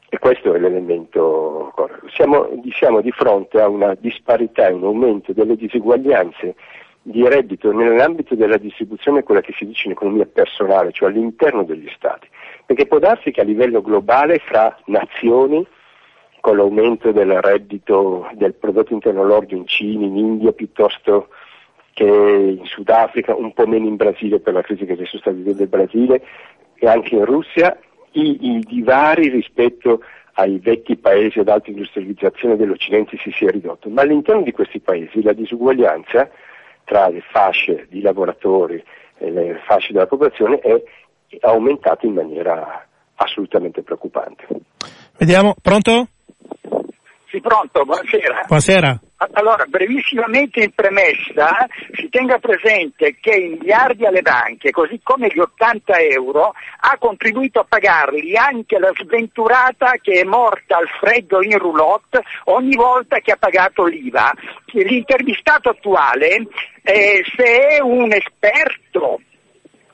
E 0.08 0.18
questo 0.18 0.54
è 0.54 0.58
l'elemento. 0.58 1.74
Siamo, 2.14 2.48
siamo 2.70 3.00
di 3.00 3.10
fronte 3.10 3.60
a 3.60 3.68
una 3.68 3.94
disparità 3.94 4.72
un 4.72 4.84
aumento 4.84 5.32
delle 5.32 5.56
diseguaglianze 5.56 6.54
di 7.02 7.26
reddito 7.28 7.72
nell'ambito 7.72 8.34
della 8.34 8.56
distribuzione, 8.56 9.22
quella 9.22 9.40
che 9.40 9.52
si 9.56 9.66
dice 9.66 9.86
in 9.86 9.92
economia 9.92 10.26
personale, 10.26 10.92
cioè 10.92 11.08
all'interno 11.08 11.64
degli 11.64 11.88
Stati. 11.94 12.28
Perché 12.68 12.84
può 12.84 12.98
darsi 12.98 13.30
che 13.30 13.40
a 13.40 13.44
livello 13.44 13.80
globale 13.80 14.40
fra 14.40 14.78
nazioni, 14.88 15.66
con 16.42 16.58
l'aumento 16.58 17.12
del 17.12 17.40
reddito 17.40 18.28
del 18.34 18.52
prodotto 18.52 18.92
interno 18.92 19.24
lordo 19.24 19.54
in 19.54 19.66
Cina, 19.66 20.04
in 20.04 20.18
India 20.18 20.52
piuttosto 20.52 21.28
che 21.94 22.04
in 22.04 22.66
Sudafrica, 22.66 23.34
un 23.34 23.54
po' 23.54 23.66
meno 23.66 23.86
in 23.86 23.96
Brasile 23.96 24.40
per 24.40 24.52
la 24.52 24.60
crisi 24.60 24.84
che 24.84 24.92
adesso 24.92 25.16
sta 25.16 25.30
vivendo 25.30 25.62
il 25.62 25.70
Brasile 25.70 26.22
e 26.74 26.86
anche 26.86 27.14
in 27.14 27.24
Russia, 27.24 27.74
i, 28.10 28.56
i 28.56 28.58
divari 28.60 29.30
rispetto 29.30 30.02
ai 30.34 30.58
vecchi 30.58 30.98
paesi 30.98 31.38
ad 31.38 31.48
alta 31.48 31.70
industrializzazione 31.70 32.56
dell'Occidente 32.56 33.16
si 33.16 33.30
sia 33.30 33.50
ridotto, 33.50 33.88
ma 33.88 34.02
all'interno 34.02 34.42
di 34.42 34.52
questi 34.52 34.80
paesi 34.80 35.22
la 35.22 35.32
disuguaglianza 35.32 36.28
tra 36.84 37.08
le 37.08 37.22
fasce 37.30 37.86
di 37.88 38.02
lavoratori 38.02 38.84
e 39.16 39.30
le 39.30 39.58
fasce 39.64 39.94
della 39.94 40.06
popolazione 40.06 40.58
è 40.58 40.82
aumentata 41.40 42.06
in 42.06 42.14
maniera 42.14 42.86
assolutamente 43.16 43.82
preoccupante. 43.82 44.46
Vediamo, 45.16 45.54
pronto? 45.60 46.08
Sì, 47.30 47.40
pronto, 47.40 47.84
buonasera. 47.84 48.44
Buonasera. 48.46 49.00
Allora, 49.32 49.64
brevissimamente 49.66 50.62
in 50.62 50.72
premessa, 50.72 51.66
si 51.92 52.08
tenga 52.08 52.38
presente 52.38 53.16
che 53.20 53.36
i 53.36 53.48
miliardi 53.48 54.06
alle 54.06 54.22
banche, 54.22 54.70
così 54.70 55.00
come 55.02 55.26
gli 55.26 55.38
80 55.38 55.98
euro, 55.98 56.54
ha 56.80 56.96
contribuito 56.98 57.60
a 57.60 57.66
pagarli 57.68 58.34
anche 58.36 58.78
la 58.78 58.92
sventurata 58.96 59.92
che 60.00 60.20
è 60.20 60.24
morta 60.24 60.78
al 60.78 60.88
freddo 61.00 61.42
in 61.42 61.58
roulotte 61.58 62.22
ogni 62.44 62.76
volta 62.76 63.18
che 63.18 63.32
ha 63.32 63.36
pagato 63.36 63.84
l'IVA. 63.84 64.32
L'intervistato 64.72 65.68
attuale, 65.68 66.46
eh, 66.82 67.22
se 67.36 67.76
è 67.76 67.80
un 67.82 68.10
esperto 68.12 69.20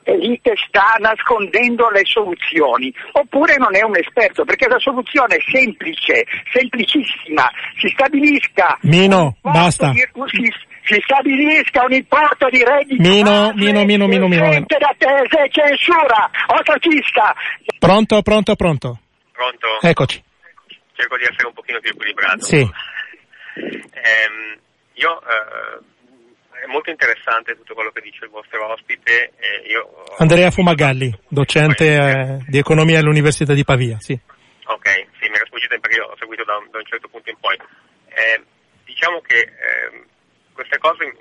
è 0.05 0.15
lì 0.15 0.39
che 0.39 0.53
sta 0.67 0.95
nascondendo 0.99 1.89
le 1.89 2.05
soluzioni, 2.05 2.93
oppure 3.13 3.57
non 3.57 3.75
è 3.75 3.83
un 3.83 3.97
esperto, 3.97 4.45
perché 4.45 4.67
la 4.67 4.77
soluzione 4.77 5.37
è 5.37 5.41
semplice, 5.51 6.23
semplicissima, 6.53 7.49
si 7.79 7.87
stabilisca... 7.89 8.77
Mino, 8.81 9.35
basta. 9.41 9.89
Di, 9.89 10.05
si, 10.27 10.53
si, 10.83 11.01
stabilisca 11.03 11.85
un 11.85 11.93
importo 11.93 12.47
di 12.49 12.63
reddito 12.63 13.01
Mino, 13.01 13.51
Mino, 13.55 13.83
Mino, 13.83 14.05
Mino, 14.05 14.27
Mino. 14.27 14.47
da 14.47 14.93
tese, 14.95 15.49
censura, 15.49 16.29
autocista. 16.49 17.33
Pronto, 17.79 18.21
pronto, 18.21 18.55
pronto. 18.55 18.99
Pronto? 19.31 19.67
Eccoci. 19.81 20.23
Cerco 20.93 21.17
di 21.17 21.23
essere 21.23 21.47
un 21.47 21.53
pochino 21.53 21.79
più 21.79 21.89
equilibrato. 21.89 22.45
Sì. 22.45 22.59
Ehm, 23.55 24.59
io... 24.93 25.21
Eh, 25.21 25.93
è 26.61 26.65
molto 26.67 26.89
interessante 26.89 27.55
tutto 27.55 27.73
quello 27.73 27.91
che 27.91 28.01
dice 28.01 28.25
il 28.25 28.31
vostro 28.31 28.71
ospite. 28.71 29.31
Eh, 29.37 29.67
io, 29.67 30.03
Andrea 30.17 30.51
Fumagalli, 30.51 31.13
docente 31.27 31.95
eh, 31.95 32.37
di 32.47 32.57
economia 32.57 32.99
all'Università 32.99 33.53
di 33.53 33.63
Pavia. 33.63 33.97
Sì. 33.99 34.17
Ok, 34.65 34.89
sì, 35.19 35.29
mi 35.29 35.35
era 35.35 35.45
sfuggito 35.45 35.77
perché 35.79 35.97
io 35.97 36.05
ho 36.05 36.17
seguito 36.17 36.43
da 36.43 36.57
un, 36.57 36.69
da 36.71 36.79
un 36.79 36.85
certo 36.85 37.07
punto 37.07 37.29
in 37.29 37.37
poi. 37.39 37.57
Eh, 38.07 38.43
diciamo 38.83 39.21
che 39.21 39.39
ehm, 39.39 40.05
queste 40.53 40.77
cose 40.77 41.13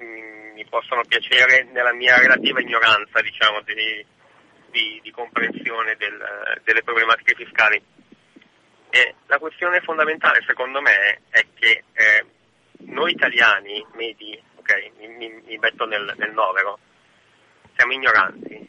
mi 0.54 0.64
possono 0.66 1.02
piacere 1.06 1.64
nella 1.72 1.92
mia 1.92 2.16
relativa 2.16 2.60
ignoranza, 2.60 3.20
diciamo, 3.20 3.60
di, 3.62 4.04
di, 4.70 5.00
di 5.02 5.10
comprensione 5.10 5.96
del, 5.98 6.16
delle 6.62 6.82
problematiche 6.82 7.34
fiscali. 7.34 7.82
E 8.90 9.14
la 9.26 9.38
questione 9.38 9.80
fondamentale, 9.80 10.42
secondo 10.46 10.80
me, 10.80 11.20
è 11.28 11.44
che 11.58 11.82
eh, 11.92 12.24
noi 12.86 13.10
italiani 13.12 13.84
medi 13.94 14.40
ok, 14.64 14.92
mi, 14.96 15.08
mi, 15.08 15.42
mi 15.44 15.58
metto 15.58 15.84
nel, 15.84 16.14
nel, 16.16 16.32
novero, 16.32 16.78
siamo 17.76 17.92
ignoranti. 17.92 18.68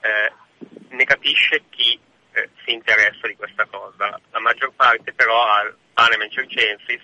Eh, 0.00 0.32
ne 0.90 1.04
capisce 1.04 1.64
chi 1.70 1.98
eh, 2.32 2.50
si 2.64 2.72
interessa 2.72 3.26
di 3.26 3.34
questa 3.34 3.66
cosa. 3.66 4.18
La 4.30 4.38
maggior 4.38 4.72
parte 4.74 5.12
però 5.12 5.44
ha 5.44 5.62
il 5.62 5.74
panem 5.92 6.28
circensis, 6.30 7.02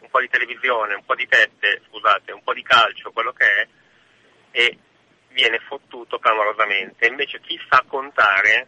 un 0.00 0.10
po' 0.10 0.20
di 0.20 0.28
televisione, 0.28 0.94
un 0.94 1.04
po' 1.04 1.14
di 1.14 1.28
tette, 1.28 1.82
scusate, 1.88 2.32
un 2.32 2.42
po' 2.42 2.52
di 2.52 2.62
calcio, 2.64 3.12
quello 3.12 3.32
che 3.32 3.46
è, 3.46 3.68
e 4.50 4.78
viene 5.28 5.60
fottuto 5.60 6.18
clamorosamente. 6.18 7.06
Invece 7.06 7.40
chi 7.40 7.60
sa 7.70 7.84
contare, 7.86 8.66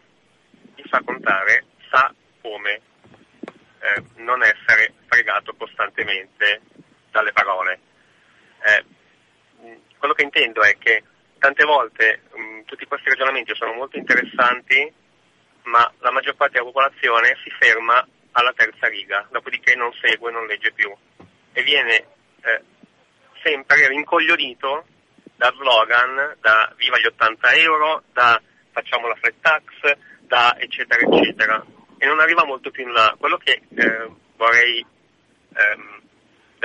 chi 0.75 0.83
sa 0.89 1.01
contare 1.03 1.65
sa 1.89 2.13
come 2.41 2.81
eh, 3.79 4.03
non 4.15 4.41
essere 4.41 4.93
fregato 5.07 5.53
costantemente 5.55 6.61
dalle 7.11 7.33
parole. 7.33 7.79
Eh, 8.65 8.83
quello 9.97 10.13
che 10.13 10.23
intendo 10.23 10.61
è 10.61 10.77
che 10.77 11.03
tante 11.39 11.63
volte 11.63 12.21
mh, 12.33 12.61
tutti 12.65 12.85
questi 12.85 13.09
ragionamenti 13.09 13.53
sono 13.55 13.73
molto 13.73 13.97
interessanti, 13.97 14.91
ma 15.63 15.91
la 15.99 16.11
maggior 16.11 16.35
parte 16.35 16.53
della 16.53 16.65
popolazione 16.65 17.37
si 17.43 17.49
ferma 17.57 18.05
alla 18.31 18.53
terza 18.53 18.87
riga, 18.87 19.27
dopodiché 19.31 19.75
non 19.75 19.91
segue, 20.01 20.31
non 20.31 20.45
legge 20.45 20.71
più 20.71 20.93
e 21.53 21.63
viene 21.63 21.95
eh, 22.41 22.61
sempre 23.43 23.87
rincoglionito 23.87 24.85
da 25.35 25.53
slogan, 25.57 26.35
da 26.41 26.73
viva 26.75 26.99
gli 26.99 27.05
80 27.05 27.53
euro, 27.53 28.03
da 28.11 28.41
facciamo 28.71 29.07
la 29.07 29.15
flat 29.15 29.35
tax, 29.39 29.97
da 30.21 30.55
eccetera 30.59 31.01
eccetera 31.01 31.65
e 31.97 32.05
non 32.05 32.19
arriva 32.19 32.45
molto 32.45 32.71
più 32.71 32.83
in 32.83 32.91
là. 32.91 33.15
Quello 33.17 33.37
che 33.37 33.61
eh, 33.73 34.09
vorrei 34.35 34.85
ehm, 35.53 36.01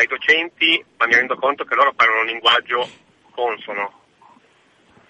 dai 0.00 0.06
docenti, 0.06 0.82
ma 0.96 1.06
mi 1.06 1.14
rendo 1.14 1.36
conto 1.36 1.64
che 1.64 1.74
loro 1.74 1.92
parlano 1.92 2.20
un 2.20 2.26
linguaggio 2.26 2.88
consono. 3.32 4.00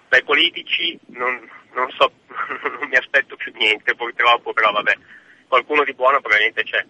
Dai 0.08 0.24
politici 0.24 0.98
non, 1.08 1.48
non 1.74 1.88
so, 1.92 2.10
non 2.26 2.88
mi 2.88 2.96
aspetto 2.96 3.36
più 3.36 3.52
niente 3.54 3.94
purtroppo, 3.94 4.52
però 4.52 4.72
vabbè, 4.72 4.96
qualcuno 5.46 5.84
di 5.84 5.94
buono 5.94 6.20
probabilmente 6.20 6.64
c'è. 6.64 6.84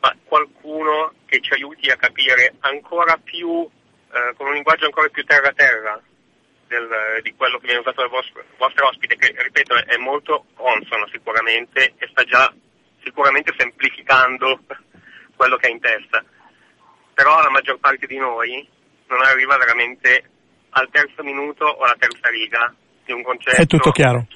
Ma 0.00 0.16
qualcuno 0.24 1.12
che 1.26 1.42
ci 1.42 1.52
aiuti 1.52 1.90
a 1.90 1.96
capire 1.96 2.54
ancora 2.60 3.18
più, 3.18 3.68
eh, 4.10 4.34
con 4.34 4.46
un 4.46 4.54
linguaggio 4.54 4.86
ancora 4.86 5.08
più 5.08 5.22
terra-terra 5.24 6.00
del, 6.66 7.20
di 7.22 7.34
quello 7.34 7.58
che 7.58 7.66
viene 7.66 7.80
usato 7.80 8.00
dal 8.00 8.08
vostro, 8.08 8.42
vostro 8.56 8.88
ospite, 8.88 9.16
che 9.16 9.34
ripeto 9.36 9.74
è 9.84 9.98
molto 9.98 10.46
consono 10.54 11.06
sicuramente 11.08 11.92
e 11.98 12.08
sta 12.10 12.24
già 12.24 12.50
sicuramente 13.02 13.52
semplificando 13.58 14.60
quello 15.36 15.56
che 15.56 15.66
ha 15.66 15.70
in 15.70 15.80
testa 15.80 16.24
però 17.14 17.40
la 17.40 17.50
maggior 17.50 17.78
parte 17.78 18.06
di 18.06 18.18
noi 18.18 18.66
non 19.08 19.20
arriva 19.22 19.56
veramente 19.56 20.24
al 20.70 20.88
terzo 20.90 21.22
minuto 21.22 21.64
o 21.64 21.82
alla 21.82 21.96
terza 21.98 22.28
riga 22.28 22.72
di 23.04 23.12
un 23.12 23.22
concetto. 23.22 23.60
È 23.60 23.66
tutto 23.66 23.90
chiaro. 23.90 24.26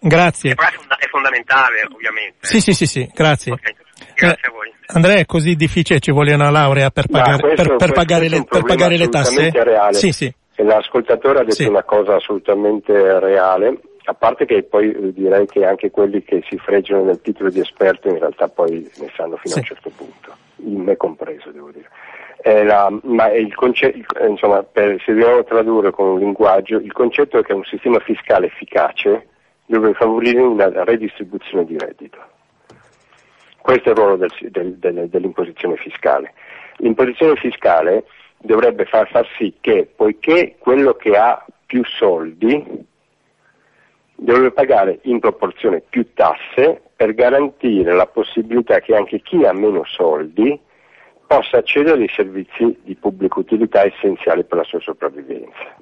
Grazie. 0.00 0.54
Però 0.54 0.68
è, 0.68 0.72
fonda- 0.72 0.96
è 0.96 1.08
fondamentale, 1.08 1.86
ovviamente. 1.92 2.38
Sì, 2.40 2.60
sì, 2.60 2.72
sì, 2.72 2.86
sì, 2.86 3.10
grazie. 3.14 3.52
Okay. 3.52 3.74
Grazie 4.14 4.48
eh, 4.48 4.48
a 4.48 4.52
voi. 4.52 4.72
Andrea, 4.86 5.18
è 5.18 5.26
così 5.26 5.54
difficile, 5.54 6.00
ci 6.00 6.10
vuole 6.10 6.32
una 6.32 6.50
laurea 6.50 6.90
per 6.90 7.06
pagare, 7.06 7.40
questo, 7.40 7.62
per, 7.62 7.76
per 7.76 7.92
pagare, 7.92 8.28
le, 8.28 8.44
per 8.44 8.62
pagare 8.62 8.96
le, 8.96 9.08
tasse? 9.08 9.50
Reale. 9.50 9.94
Sì, 9.94 10.12
sì. 10.12 10.32
L'ascoltatore 10.56 11.40
ha 11.40 11.42
detto 11.42 11.54
sì. 11.54 11.64
una 11.64 11.84
cosa 11.84 12.16
assolutamente 12.16 12.92
reale, 13.18 13.80
a 14.04 14.14
parte 14.14 14.44
che 14.44 14.62
poi 14.62 15.12
direi 15.12 15.46
che 15.46 15.64
anche 15.64 15.90
quelli 15.90 16.22
che 16.22 16.42
si 16.48 16.58
freggiano 16.58 17.04
nel 17.04 17.20
titolo 17.22 17.50
di 17.50 17.60
esperto 17.60 18.08
in 18.08 18.18
realtà 18.18 18.48
poi 18.48 18.90
ne 18.96 19.10
sanno 19.14 19.36
fino 19.36 19.54
sì. 19.54 19.58
a 19.58 19.60
un 19.60 19.64
certo 19.64 19.90
punto, 19.96 20.36
me 20.56 20.96
compreso 20.96 21.50
devo 21.50 21.70
dire. 21.70 21.88
Eh, 22.42 22.64
la, 22.64 22.88
ma 23.02 23.30
il 23.32 23.54
concetto, 23.54 24.24
insomma, 24.26 24.62
per, 24.62 25.00
se 25.04 25.12
dobbiamo 25.12 25.44
tradurre 25.44 25.90
con 25.90 26.08
un 26.08 26.18
linguaggio, 26.18 26.76
il 26.78 26.92
concetto 26.92 27.38
è 27.38 27.42
che 27.42 27.52
un 27.52 27.64
sistema 27.64 27.98
fiscale 27.98 28.46
efficace 28.46 29.28
deve 29.66 29.92
favorire 29.92 30.40
una 30.40 30.70
redistribuzione 30.84 31.64
di 31.64 31.76
reddito. 31.76 32.18
Questo 33.60 33.88
è 33.88 33.92
il 33.92 33.98
ruolo 33.98 34.16
del, 34.16 34.32
del, 34.50 34.78
del, 34.78 35.08
dell'imposizione 35.08 35.76
fiscale. 35.76 36.32
L'imposizione 36.78 37.36
fiscale 37.36 38.04
dovrebbe 38.38 38.86
far, 38.86 39.08
far 39.10 39.26
sì 39.36 39.54
che, 39.60 39.86
poiché 39.94 40.56
quello 40.58 40.94
che 40.94 41.16
ha 41.16 41.44
più 41.66 41.84
soldi 41.84 42.88
dovrebbe 44.16 44.52
pagare 44.52 44.98
in 45.02 45.20
proporzione 45.20 45.82
più 45.88 46.12
tasse 46.14 46.80
per 46.96 47.14
garantire 47.14 47.92
la 47.92 48.06
possibilità 48.06 48.80
che 48.80 48.94
anche 48.94 49.20
chi 49.20 49.44
ha 49.44 49.52
meno 49.52 49.84
soldi 49.84 50.58
possa 51.30 51.58
accedere 51.58 52.02
ai 52.02 52.08
servizi 52.08 52.76
di 52.82 52.96
pubblica 52.96 53.38
utilità 53.38 53.84
essenziali 53.84 54.42
per 54.42 54.58
la 54.58 54.64
sua 54.64 54.80
sopravvivenza, 54.80 55.76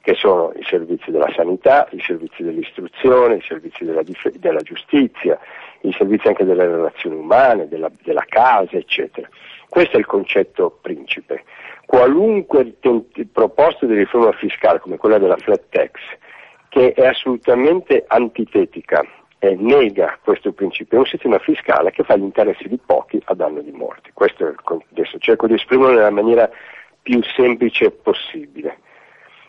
che 0.00 0.14
sono 0.14 0.52
i 0.56 0.64
servizi 0.64 1.12
della 1.12 1.32
sanità, 1.36 1.86
i 1.92 2.00
servizi 2.00 2.42
dell'istruzione, 2.42 3.36
i 3.36 3.42
servizi 3.42 3.84
della, 3.84 4.02
dif- 4.02 4.36
della 4.38 4.58
giustizia, 4.58 5.38
i 5.82 5.92
servizi 5.92 6.26
anche 6.26 6.44
delle 6.44 6.66
relazioni 6.66 7.14
umane, 7.14 7.68
della, 7.68 7.92
della 8.02 8.24
casa, 8.26 8.76
eccetera. 8.76 9.28
Questo 9.68 9.94
è 9.94 10.00
il 10.00 10.06
concetto 10.06 10.76
principe. 10.82 11.44
Qualunque 11.86 12.80
tent- 12.80 13.24
proposta 13.32 13.86
di 13.86 13.94
riforma 13.94 14.32
fiscale 14.32 14.80
come 14.80 14.96
quella 14.96 15.18
della 15.18 15.36
flat 15.36 15.62
tax, 15.68 15.92
che 16.70 16.92
è 16.92 17.06
assolutamente 17.06 18.02
antitetica 18.08 19.06
eh, 19.44 19.56
nega 19.58 20.20
questo 20.22 20.52
principio, 20.52 20.98
è 20.98 21.00
un 21.00 21.06
sistema 21.06 21.36
fiscale 21.40 21.90
che 21.90 22.04
fa 22.04 22.14
gli 22.14 22.22
interessi 22.22 22.68
di 22.68 22.78
pochi 22.78 23.20
a 23.24 23.34
danno 23.34 23.60
di 23.60 23.72
molti. 23.72 24.12
Questo 24.14 24.46
è, 24.46 24.54
adesso 24.92 25.18
cerco 25.18 25.48
di 25.48 25.54
esprimerlo 25.54 25.96
nella 25.96 26.10
maniera 26.10 26.48
più 27.02 27.20
semplice 27.34 27.90
possibile. 27.90 28.78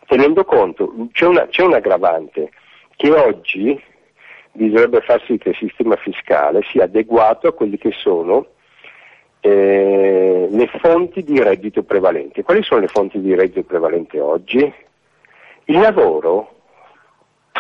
Tenendo 0.08 0.46
conto, 0.46 0.92
c'è, 1.12 1.28
una, 1.28 1.46
c'è 1.46 1.62
un 1.62 1.74
aggravante 1.74 2.50
che 2.96 3.12
oggi 3.12 3.80
bisognerebbe 4.54 5.02
far 5.02 5.22
sì 5.26 5.38
che 5.38 5.50
il 5.50 5.58
sistema 5.58 5.96
fiscale 5.98 6.64
sia 6.72 6.86
adeguato 6.86 7.48
a 7.48 7.54
quelli 7.54 7.78
che 7.78 7.92
sono 7.92 8.48
eh, 9.42 10.48
le 10.50 10.68
fonti 10.80 11.22
di 11.22 11.40
reddito 11.40 11.84
prevalenti. 11.84 12.42
Quali 12.42 12.64
sono 12.64 12.80
le 12.82 12.88
fonti 12.88 13.22
di 13.22 13.36
reddito 13.36 13.62
prevalenti 13.62 14.18
oggi? 14.18 14.74
Il 15.66 15.80
lavoro, 15.80 16.62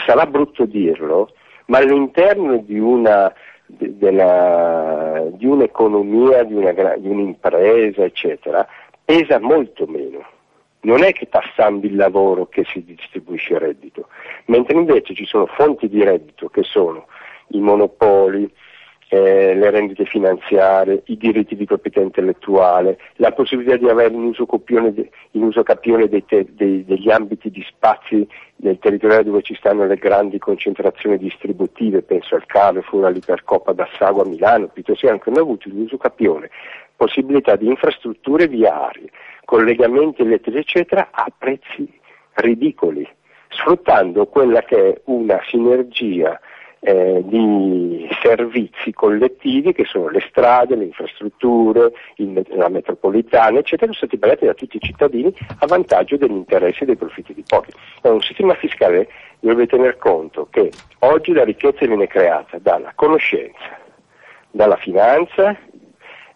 sarà 0.03 0.25
brutto 0.25 0.65
dirlo, 0.65 1.29
ma 1.65 1.77
all'interno 1.79 2.57
di, 2.57 2.79
una, 2.79 3.33
de, 3.65 3.97
della, 3.97 5.25
di 5.31 5.45
un'economia, 5.45 6.43
di, 6.43 6.53
una, 6.53 6.71
di 6.71 7.07
un'impresa, 7.07 8.03
eccetera, 8.03 8.67
pesa 9.03 9.39
molto 9.39 9.85
meno. 9.87 10.25
Non 10.81 11.03
è 11.03 11.13
che 11.13 11.29
tassando 11.29 11.85
il 11.85 11.95
lavoro 11.95 12.47
che 12.47 12.65
si 12.65 12.83
distribuisce 12.83 13.53
il 13.53 13.59
reddito, 13.59 14.07
mentre 14.45 14.75
invece 14.77 15.13
ci 15.13 15.25
sono 15.25 15.45
fonti 15.45 15.87
di 15.87 16.03
reddito 16.03 16.49
che 16.49 16.63
sono 16.63 17.07
i 17.47 17.59
monopoli, 17.59 18.51
eh, 19.13 19.53
le 19.53 19.69
rendite 19.69 20.05
finanziarie, 20.05 21.03
i 21.05 21.17
diritti 21.17 21.55
di 21.55 21.65
proprietà 21.65 21.99
intellettuale, 21.99 22.97
la 23.17 23.31
possibilità 23.31 23.77
di 23.77 23.87
avere 23.87 24.11
in 24.11 24.23
uso, 24.23 24.47
copione, 24.47 24.91
in 25.31 25.43
uso 25.43 25.61
capione 25.61 26.07
dei 26.07 26.25
te, 26.25 26.47
dei, 26.49 26.83
degli 26.83 27.11
ambiti 27.11 27.51
di 27.51 27.63
spazi 27.67 28.27
del 28.55 28.79
territorio 28.79 29.21
dove 29.21 29.43
ci 29.43 29.53
stanno 29.53 29.85
le 29.85 29.97
grandi 29.97 30.39
concentrazioni 30.39 31.19
distributive, 31.19 32.01
penso 32.01 32.33
al 32.33 32.47
Carrefour, 32.47 33.05
all'Ipercoppa 33.05 33.73
d'Assago 33.73 34.23
a 34.23 34.25
Milano, 34.25 34.67
piuttosto 34.67 35.05
che 35.05 35.11
anche 35.11 35.29
hanno 35.29 35.41
avuto 35.41 35.67
in 35.67 35.81
uso 35.81 35.97
capione 35.97 36.49
possibilità 36.95 37.55
di 37.55 37.67
infrastrutture 37.67 38.47
viarie, 38.47 39.09
collegamenti 39.45 40.23
elettrici 40.23 40.57
eccetera 40.57 41.09
a 41.11 41.27
prezzi 41.37 41.87
ridicoli, 42.35 43.07
sfruttando 43.49 44.25
quella 44.25 44.61
che 44.61 44.93
è 44.93 45.01
una 45.05 45.39
sinergia 45.47 46.39
eh, 46.85 47.23
di 47.25 48.09
servizi 48.21 48.91
collettivi 48.91 49.71
che 49.71 49.85
sono 49.85 50.09
le 50.09 50.23
strade, 50.29 50.75
le 50.75 50.83
infrastrutture, 50.85 51.93
il, 52.17 52.45
la 52.49 52.67
metropolitana, 52.67 53.59
eccetera, 53.59 53.91
sono 53.93 54.05
stati 54.05 54.17
pagati 54.17 54.45
da 54.45 54.53
tutti 54.53 54.75
i 54.75 54.81
cittadini 54.81 55.33
a 55.59 55.65
vantaggio 55.65 56.17
degli 56.17 56.31
interessi 56.31 56.83
e 56.83 56.87
dei 56.87 56.97
profitti 56.97 57.33
di 57.33 57.43
pochi. 57.47 57.71
È 58.01 58.09
un 58.09 58.21
sistema 58.21 58.53
fiscale 58.55 59.07
deve 59.39 59.65
tener 59.65 59.97
conto 59.97 60.47
che 60.49 60.71
oggi 60.99 61.33
la 61.33 61.43
ricchezza 61.43 61.85
viene 61.85 62.07
creata 62.07 62.57
dalla 62.59 62.91
conoscenza, 62.95 63.77
dalla 64.51 64.77
finanza 64.77 65.57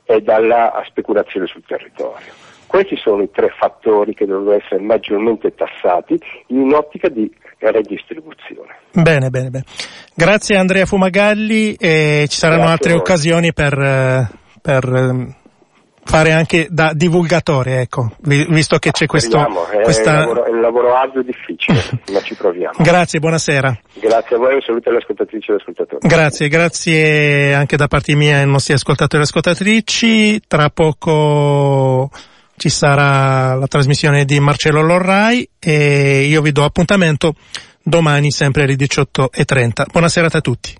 e 0.05 0.21
dalla 0.21 0.81
speculazione 0.86 1.47
sul 1.47 1.63
territorio. 1.65 2.31
Questi 2.67 2.97
sono 2.97 3.21
i 3.21 3.31
tre 3.31 3.49
fattori 3.49 4.13
che 4.13 4.25
dovrebbero 4.25 4.57
essere 4.57 4.81
maggiormente 4.81 5.55
tassati 5.55 6.19
in 6.47 6.60
un'ottica 6.60 7.07
di 7.07 7.33
redistribuzione. 7.60 8.76
Bene, 8.91 9.30
bene, 9.30 9.50
bene. 9.50 9.65
Grazie 10.13 10.58
Andrea 10.58 10.86
Fumagalli 10.86 11.74
e 11.74 12.26
ci 12.30 12.38
saranno 12.38 12.63
Grazie 12.63 12.74
altre 12.74 12.93
occasioni 12.93 13.54
per, 13.54 13.74
eh, 13.78 14.30
per 14.62 14.84
ehm, 14.84 15.36
fare 16.08 16.32
anche 16.32 16.67
da 16.70 16.91
divulgatore, 16.93 17.82
ecco, 17.82 18.12
visto 18.22 18.78
che 18.78 18.91
c'è 18.91 19.06
questo... 19.06 19.38
È, 19.70 19.82
questa... 19.82 20.12
un 20.12 20.20
lavoro, 20.20 20.46
è 20.46 20.50
un 20.50 20.62
lavoro 20.62 20.96
arduo 20.96 21.22
e 21.22 21.26
difficile, 21.26 21.82
ma 22.13 22.22
ci 22.22 22.34
proviamo. 22.36 22.78
Grazie, 22.80 23.20
buonasera. 23.20 23.78
Grazie 24.00 24.36
a 24.36 24.39
voi, 24.39 24.56
un 24.56 24.62
saluto 24.62 24.89
alle 24.89 25.00
ascoltatrici 25.00 25.50
e 25.50 25.54
agli 25.54 25.60
ascoltatori. 25.60 26.08
Grazie, 26.08 26.48
grazie 26.48 27.54
anche 27.54 27.76
da 27.76 27.88
parte 27.88 28.15
mia 28.15 28.38
ai 28.38 28.48
nostri 28.48 28.74
ascoltatori 28.74 29.22
e 29.22 29.26
ascoltatrici. 29.26 30.41
Tra 30.48 30.70
poco 30.70 32.10
ci 32.58 32.70
sarà 32.70 33.54
la 33.54 33.67
trasmissione 33.67 34.26
di 34.26 34.39
Marcello 34.39 34.82
Lorrai 34.82 35.48
e 35.60 36.24
io 36.24 36.41
vi 36.41 36.52
do 36.52 36.63
appuntamento 36.63 37.36
domani 37.84 38.32
sempre 38.32 38.63
alle 38.63 38.74
18.30. 38.74 39.86
Buonasera 39.91 40.28
a 40.32 40.41
tutti. 40.41 40.76